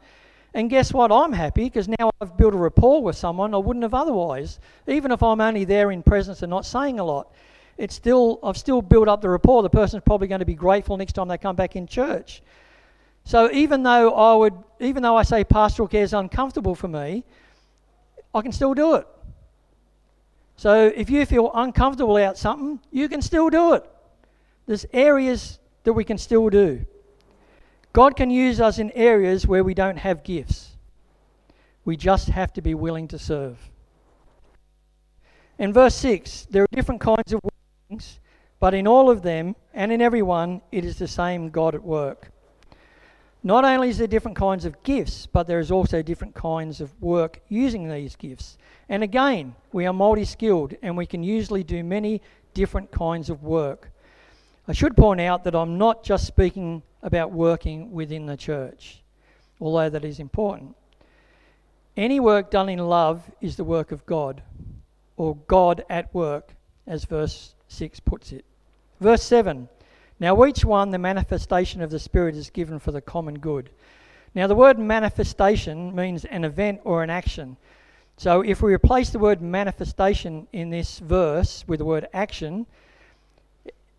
And 0.54 0.70
guess 0.70 0.92
what? 0.92 1.12
I'm 1.12 1.32
happy 1.32 1.66
because 1.66 1.88
now 1.88 2.10
I've 2.20 2.36
built 2.36 2.54
a 2.54 2.58
rapport 2.58 3.02
with 3.02 3.16
someone 3.16 3.54
I 3.54 3.58
wouldn't 3.58 3.84
have 3.84 3.94
otherwise. 3.94 4.60
Even 4.88 5.12
if 5.12 5.24
I'm 5.24 5.40
only 5.40 5.64
there 5.64 5.92
in 5.92 6.04
presence 6.04 6.42
and 6.42 6.50
not 6.50 6.66
saying 6.66 7.00
a 7.00 7.04
lot, 7.04 7.32
it's 7.78 7.96
still 7.96 8.40
I've 8.44 8.58
still 8.58 8.82
built 8.82 9.08
up 9.08 9.22
the 9.22 9.30
rapport. 9.30 9.62
The 9.64 9.70
person's 9.70 10.04
probably 10.04 10.28
going 10.28 10.40
to 10.40 10.46
be 10.46 10.56
grateful 10.56 10.98
next 10.98 11.14
time 11.14 11.28
they 11.28 11.38
come 11.38 11.56
back 11.56 11.76
in 11.76 11.88
church. 11.88 12.42
So 13.24 13.52
even 13.52 13.84
though 13.84 14.12
I 14.14 14.36
would, 14.36 14.56
even 14.80 15.04
though 15.04 15.16
I 15.16 15.24
say 15.24 15.44
pastoral 15.44 15.88
care 15.88 16.04
is 16.04 16.14
uncomfortable 16.14 16.76
for 16.76 16.88
me, 16.88 17.24
I 18.34 18.42
can 18.42 18.52
still 18.52 18.74
do 18.74 18.96
it. 18.96 19.08
So 20.58 20.92
if 20.96 21.10
you 21.10 21.26
feel 21.26 21.52
uncomfortable 21.54 22.18
about 22.18 22.38
something, 22.38 22.80
you 22.92 23.08
can 23.08 23.22
still 23.22 23.50
do 23.50 23.74
it. 23.74 23.90
There's 24.66 24.86
areas 24.94 25.60
that 25.84 25.94
we 25.94 26.04
can 26.04 26.18
still 26.18 26.50
do. 26.50 26.86
God 27.94 28.16
can 28.16 28.30
use 28.30 28.62
us 28.62 28.80
in 28.80 28.92
areas 28.92 29.46
where 29.46 29.64
we 29.64 29.74
don't 29.74 29.98
have 29.98 30.24
gifts. 30.24 30.78
We 31.84 31.98
just 31.98 32.30
have 32.30 32.54
to 32.54 32.62
be 32.62 32.74
willing 32.74 33.08
to 33.10 33.20
serve. 33.20 33.58
In 35.60 35.74
verse 35.74 35.96
6, 35.96 36.48
there 36.50 36.64
are 36.64 36.68
different 36.72 37.02
kinds 37.02 37.34
of 37.34 37.42
workings, 37.44 38.20
but 38.60 38.74
in 38.74 38.88
all 38.88 39.10
of 39.10 39.22
them 39.22 39.56
and 39.74 39.92
in 39.92 40.02
every 40.02 40.22
one, 40.22 40.62
it 40.72 40.86
is 40.86 40.98
the 40.98 41.08
same 41.08 41.50
God 41.50 41.76
at 41.76 41.84
work. 41.84 42.32
Not 43.44 43.66
only 43.66 43.90
is 43.90 43.98
there 43.98 44.08
different 44.08 44.38
kinds 44.38 44.66
of 44.66 44.82
gifts, 44.84 45.26
but 45.26 45.48
there 45.48 45.60
is 45.60 45.72
also 45.72 46.02
different 46.02 46.36
kinds 46.36 46.80
of 46.80 47.00
work 47.02 47.42
using 47.50 47.90
these 47.90 48.16
gifts. 48.16 48.58
And 48.88 49.04
again, 49.04 49.56
we 49.72 49.86
are 49.86 49.94
multi 49.94 50.26
skilled 50.26 50.76
and 50.82 50.96
we 50.96 51.08
can 51.08 51.24
usually 51.24 51.64
do 51.64 51.84
many 51.84 52.22
different 52.54 52.92
kinds 52.92 53.30
of 53.30 53.44
work. 53.44 53.91
I 54.72 54.74
should 54.74 54.96
point 54.96 55.20
out 55.20 55.44
that 55.44 55.54
I'm 55.54 55.78
not 55.78 56.02
just 56.02 56.26
speaking 56.26 56.82
about 57.04 57.34
working 57.34 57.92
within 57.92 58.26
the 58.26 58.38
church, 58.38 59.04
although 59.60 59.90
that 59.90 60.06
is 60.06 60.18
important. 60.18 60.78
Any 61.98 62.22
work 62.22 62.50
done 62.50 62.70
in 62.70 62.80
love 62.80 63.30
is 63.42 63.58
the 63.58 63.66
work 63.66 63.92
of 63.92 64.06
God, 64.06 64.42
or 65.18 65.36
God 65.48 65.84
at 65.90 66.16
work, 66.16 66.56
as 66.88 67.04
verse 67.04 67.54
6 67.68 68.00
puts 68.00 68.32
it. 68.32 68.46
Verse 69.02 69.22
7 69.24 69.68
Now 70.22 70.46
each 70.46 70.64
one, 70.64 70.92
the 70.92 70.98
manifestation 70.98 71.82
of 71.82 71.92
the 71.92 72.00
Spirit 72.00 72.38
is 72.38 72.50
given 72.50 72.80
for 72.80 72.94
the 72.94 73.02
common 73.02 73.40
good. 73.40 73.72
Now, 74.34 74.48
the 74.48 74.56
word 74.56 74.80
manifestation 74.80 75.94
means 75.94 76.24
an 76.24 76.46
event 76.46 76.80
or 76.86 77.04
an 77.04 77.10
action. 77.10 77.58
So, 78.16 78.40
if 78.40 78.62
we 78.62 78.74
replace 78.74 79.10
the 79.10 79.20
word 79.20 79.42
manifestation 79.42 80.48
in 80.54 80.70
this 80.70 81.00
verse 81.00 81.66
with 81.68 81.80
the 81.80 81.86
word 81.86 82.08
action, 82.14 82.68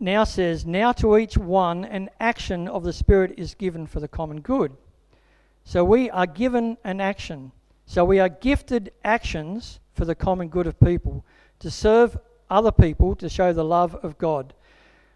now 0.02 0.24
says, 0.24 0.66
Now 0.66 0.92
to 0.92 1.16
each 1.16 1.38
one 1.38 1.84
an 1.84 2.10
action 2.20 2.68
of 2.68 2.82
the 2.82 2.92
Spirit 2.92 3.34
is 3.38 3.54
given 3.54 3.86
for 3.86 4.00
the 4.00 4.08
common 4.08 4.40
good. 4.40 4.76
So 5.64 5.84
we 5.84 6.10
are 6.10 6.26
given 6.26 6.76
an 6.84 7.00
action. 7.00 7.52
So 7.86 8.04
we 8.04 8.18
are 8.18 8.28
gifted 8.28 8.92
actions 9.04 9.80
for 9.94 10.04
the 10.04 10.14
common 10.14 10.48
good 10.48 10.66
of 10.66 10.80
people, 10.80 11.24
to 11.60 11.70
serve 11.70 12.18
other 12.50 12.72
people, 12.72 13.14
to 13.16 13.28
show 13.28 13.52
the 13.52 13.64
love 13.64 13.94
of 13.96 14.18
God. 14.18 14.54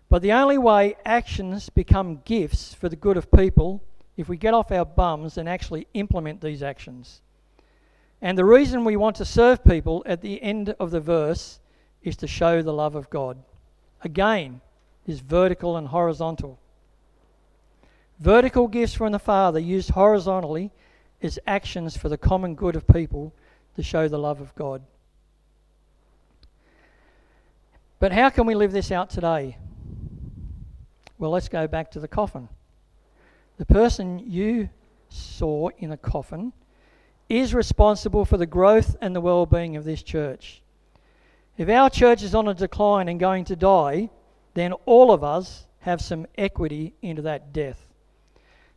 But 0.09 0.22
the 0.22 0.33
only 0.33 0.59
way 0.59 0.96
actions 1.05 1.68
become 1.68 2.22
gifts 2.25 2.72
for 2.72 2.88
the 2.88 2.96
good 2.96 3.16
of 3.16 3.31
people 3.33 3.83
if 4.16 4.29
we 4.29 4.37
get 4.37 4.55
off 4.55 4.70
our 4.70 4.85
bums 4.85 5.37
and 5.37 5.49
actually 5.49 5.87
implement 5.94 6.40
these 6.40 6.62
actions. 6.62 7.22
And 8.22 8.38
the 8.38 8.44
reason 8.44 8.85
we 8.85 8.96
want 8.96 9.16
to 9.16 9.25
serve 9.25 9.64
people 9.64 10.03
at 10.07 10.20
the 10.20 10.42
end 10.42 10.70
of 10.79 10.90
the 10.90 11.01
verse 11.01 11.61
is 12.03 12.16
to 12.18 12.27
show 12.27 12.62
the 12.62 12.72
love 12.72 12.94
of 12.94 13.11
God. 13.11 13.42
Again, 14.03 14.61
is 15.07 15.21
vertical 15.21 15.77
and 15.77 15.88
horizontal. 15.88 16.59
Vertical 18.19 18.66
gifts 18.66 18.95
from 18.95 19.12
the 19.12 19.19
Father 19.19 19.59
used 19.59 19.91
horizontally 19.91 20.72
is 21.20 21.41
actions 21.47 21.97
for 21.97 22.09
the 22.09 22.18
common 22.18 22.55
good 22.55 22.76
of 22.76 22.87
people 22.89 23.33
to 23.76 23.83
show 23.83 24.09
the 24.09 24.18
love 24.18 24.41
of 24.41 24.55
God. 24.55 24.83
But 27.99 28.12
how 28.12 28.31
can 28.31 28.47
we 28.47 28.55
live 28.55 28.72
this 28.72 28.91
out 28.91 29.11
today? 29.11 29.57
Well, 31.18 31.31
let's 31.31 31.49
go 31.49 31.66
back 31.66 31.91
to 31.93 32.01
the 32.01 32.09
coffin. 32.09 32.49
The 33.59 33.66
person 33.66 34.18
you 34.18 34.68
saw 35.09 35.70
in 35.78 35.93
a 35.93 35.97
coffin 35.97 36.53
is 37.28 37.55
responsible 37.55 38.24
for 38.24 38.37
the 38.37 38.47
growth 38.47 38.97
and 39.01 39.16
the 39.16 39.20
well 39.20 39.47
being 39.47 39.76
of 39.76 39.85
this 39.85 40.03
church. 40.03 40.62
If 41.57 41.68
our 41.70 41.89
church 41.89 42.22
is 42.22 42.35
on 42.35 42.49
a 42.49 42.55
decline 42.55 43.09
and 43.09 43.18
going 43.18 43.47
to 43.47 43.57
die, 43.57 44.11
then 44.57 44.73
all 44.87 45.13
of 45.13 45.23
us 45.23 45.67
have 45.81 46.01
some 46.01 46.27
equity 46.39 46.95
into 47.03 47.23
that 47.23 47.53
death. 47.53 47.87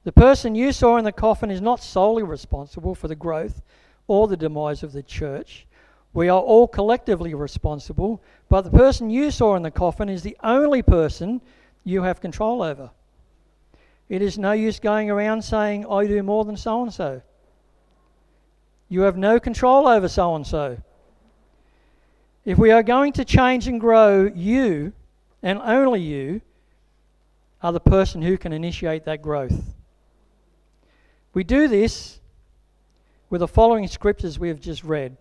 The 0.03 0.11
person 0.11 0.53
you 0.53 0.73
saw 0.73 0.97
in 0.97 1.05
the 1.05 1.11
coffin 1.13 1.49
is 1.49 1.61
not 1.61 1.81
solely 1.81 2.21
responsible 2.21 2.93
for 2.93 3.07
the 3.07 3.15
growth 3.15 3.61
or 4.07 4.27
the 4.27 4.35
demise 4.35 4.83
of 4.83 4.91
the 4.91 5.03
church. 5.03 5.65
We 6.13 6.27
are 6.27 6.41
all 6.41 6.67
collectively 6.67 7.33
responsible, 7.33 8.21
but 8.49 8.61
the 8.61 8.71
person 8.71 9.09
you 9.09 9.31
saw 9.31 9.55
in 9.55 9.63
the 9.63 9.71
coffin 9.71 10.09
is 10.09 10.21
the 10.21 10.37
only 10.43 10.81
person 10.81 11.39
you 11.85 12.03
have 12.03 12.19
control 12.19 12.61
over. 12.61 12.91
It 14.09 14.21
is 14.21 14.37
no 14.37 14.51
use 14.51 14.79
going 14.79 15.09
around 15.09 15.43
saying, 15.43 15.85
I 15.89 16.07
do 16.07 16.21
more 16.23 16.43
than 16.43 16.57
so 16.57 16.81
and 16.81 16.93
so. 16.93 17.21
You 18.89 19.01
have 19.01 19.17
no 19.17 19.39
control 19.39 19.87
over 19.87 20.09
so 20.09 20.35
and 20.35 20.45
so. 20.45 20.77
If 22.43 22.57
we 22.57 22.71
are 22.71 22.83
going 22.83 23.13
to 23.13 23.23
change 23.23 23.67
and 23.67 23.79
grow, 23.79 24.29
you, 24.35 24.91
and 25.41 25.59
only 25.59 26.01
you, 26.01 26.41
are 27.61 27.73
the 27.73 27.79
person 27.79 28.21
who 28.21 28.37
can 28.37 28.53
initiate 28.53 29.05
that 29.05 29.21
growth. 29.21 29.75
We 31.33 31.43
do 31.43 31.67
this 31.67 32.19
with 33.29 33.39
the 33.39 33.47
following 33.47 33.87
scriptures 33.87 34.39
we 34.39 34.47
have 34.47 34.59
just 34.59 34.83
read. 34.83 35.17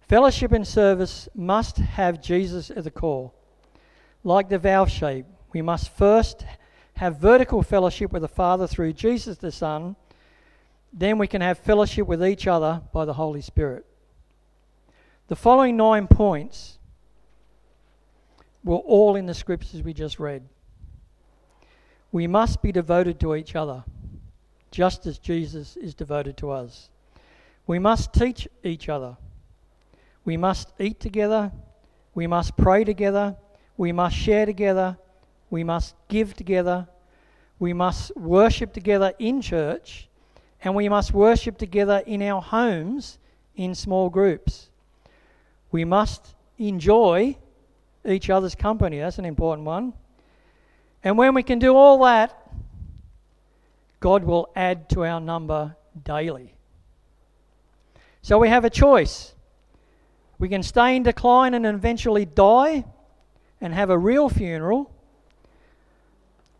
Fellowship 0.00 0.52
and 0.52 0.66
service 0.66 1.28
must 1.34 1.76
have 1.76 2.22
Jesus 2.22 2.70
at 2.70 2.84
the 2.84 2.90
core. 2.90 3.32
Like 4.22 4.48
the 4.48 4.58
valve 4.58 4.90
shape, 4.90 5.26
we 5.52 5.62
must 5.62 5.90
first 5.90 6.44
have 6.94 7.18
vertical 7.18 7.62
fellowship 7.62 8.12
with 8.12 8.22
the 8.22 8.28
Father 8.28 8.66
through 8.66 8.92
Jesus 8.94 9.38
the 9.38 9.52
Son. 9.52 9.96
Then 10.92 11.18
we 11.18 11.26
can 11.26 11.40
have 11.40 11.58
fellowship 11.58 12.06
with 12.06 12.24
each 12.24 12.46
other 12.46 12.82
by 12.92 13.04
the 13.04 13.14
Holy 13.14 13.40
Spirit. 13.40 13.84
The 15.28 15.36
following 15.36 15.76
nine 15.76 16.06
points 16.06 16.73
were 18.64 18.76
all 18.76 19.14
in 19.14 19.26
the 19.26 19.34
scriptures 19.34 19.82
we 19.82 19.92
just 19.92 20.18
read. 20.18 20.42
We 22.10 22.26
must 22.26 22.62
be 22.62 22.72
devoted 22.72 23.20
to 23.20 23.34
each 23.34 23.54
other, 23.54 23.84
just 24.70 25.06
as 25.06 25.18
Jesus 25.18 25.76
is 25.76 25.94
devoted 25.94 26.36
to 26.38 26.50
us. 26.50 26.88
We 27.66 27.78
must 27.78 28.12
teach 28.12 28.48
each 28.62 28.88
other. 28.88 29.16
We 30.24 30.36
must 30.36 30.72
eat 30.78 31.00
together. 31.00 31.52
We 32.14 32.26
must 32.26 32.56
pray 32.56 32.84
together. 32.84 33.36
We 33.76 33.92
must 33.92 34.16
share 34.16 34.46
together. 34.46 34.96
We 35.50 35.64
must 35.64 35.94
give 36.08 36.34
together. 36.34 36.88
We 37.58 37.72
must 37.72 38.16
worship 38.16 38.72
together 38.72 39.12
in 39.18 39.42
church. 39.42 40.08
And 40.62 40.74
we 40.74 40.88
must 40.88 41.12
worship 41.12 41.58
together 41.58 42.02
in 42.06 42.22
our 42.22 42.40
homes 42.40 43.18
in 43.56 43.74
small 43.74 44.08
groups. 44.08 44.70
We 45.70 45.84
must 45.84 46.34
enjoy 46.58 47.36
each 48.06 48.30
other's 48.30 48.54
company. 48.54 48.98
That's 48.98 49.18
an 49.18 49.24
important 49.24 49.66
one. 49.66 49.92
And 51.02 51.18
when 51.18 51.34
we 51.34 51.42
can 51.42 51.58
do 51.58 51.74
all 51.76 52.02
that, 52.04 52.50
God 54.00 54.24
will 54.24 54.50
add 54.54 54.88
to 54.90 55.04
our 55.04 55.20
number 55.20 55.76
daily. 56.02 56.54
So 58.22 58.38
we 58.38 58.48
have 58.48 58.64
a 58.64 58.70
choice. 58.70 59.34
We 60.38 60.48
can 60.48 60.62
stay 60.62 60.96
in 60.96 61.02
decline 61.02 61.54
and 61.54 61.66
eventually 61.66 62.24
die 62.24 62.84
and 63.60 63.72
have 63.72 63.90
a 63.90 63.98
real 63.98 64.28
funeral, 64.28 64.90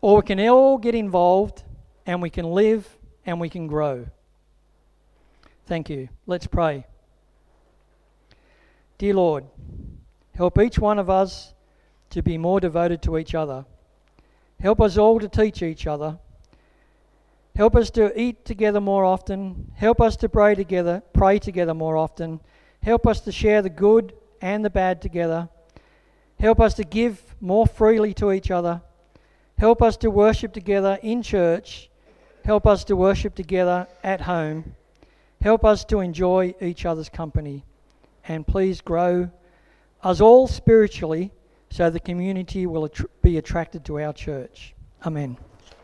or 0.01 0.17
we 0.17 0.21
can 0.23 0.39
all 0.47 0.77
get 0.77 0.95
involved 0.95 1.63
and 2.05 2.21
we 2.21 2.29
can 2.29 2.45
live 2.45 2.87
and 3.25 3.39
we 3.39 3.49
can 3.49 3.67
grow. 3.67 4.07
Thank 5.65 5.89
you. 5.89 6.09
Let's 6.25 6.47
pray. 6.47 6.85
Dear 8.97 9.15
Lord, 9.15 9.45
help 10.35 10.59
each 10.59 10.79
one 10.79 10.99
of 10.99 11.09
us 11.09 11.53
to 12.09 12.21
be 12.21 12.37
more 12.37 12.59
devoted 12.59 13.01
to 13.01 13.17
each 13.17 13.35
other. 13.35 13.65
Help 14.59 14.79
us 14.81 14.97
all 14.97 15.19
to 15.19 15.27
teach 15.27 15.61
each 15.61 15.87
other. 15.87 16.17
Help 17.55 17.75
us 17.75 17.89
to 17.91 18.19
eat 18.19 18.43
together 18.45 18.81
more 18.81 19.05
often. 19.05 19.71
Help 19.75 20.01
us 20.01 20.17
to 20.17 20.29
pray 20.29 20.55
together, 20.55 21.01
pray 21.13 21.39
together 21.39 21.73
more 21.73 21.95
often. 21.95 22.39
Help 22.83 23.07
us 23.07 23.21
to 23.21 23.31
share 23.31 23.61
the 23.61 23.69
good 23.69 24.13
and 24.41 24.63
the 24.63 24.69
bad 24.69 25.01
together. 25.01 25.49
Help 26.39 26.59
us 26.59 26.73
to 26.73 26.83
give 26.83 27.35
more 27.39 27.65
freely 27.65 28.13
to 28.13 28.31
each 28.31 28.51
other. 28.51 28.81
Help 29.57 29.81
us 29.81 29.95
to 29.97 30.11
worship 30.11 30.51
together 30.51 30.99
in 31.01 31.21
church. 31.21 31.89
Help 32.43 32.67
us 32.67 32.83
to 32.83 32.95
worship 32.95 33.35
together 33.35 33.87
at 34.03 34.21
home. 34.21 34.75
Help 35.41 35.63
us 35.63 35.85
to 35.85 36.01
enjoy 36.01 36.53
each 36.59 36.85
other's 36.85 37.09
company. 37.09 37.63
And 38.27 38.45
please 38.45 38.81
grow 38.81 39.29
us 40.05 40.21
all 40.21 40.47
spiritually 40.47 41.31
so 41.69 41.89
the 41.89 41.99
community 41.99 42.65
will 42.65 42.89
be 43.21 43.37
attracted 43.37 43.83
to 43.83 43.99
our 43.99 44.13
church. 44.13 44.73
Amen. 45.05 45.37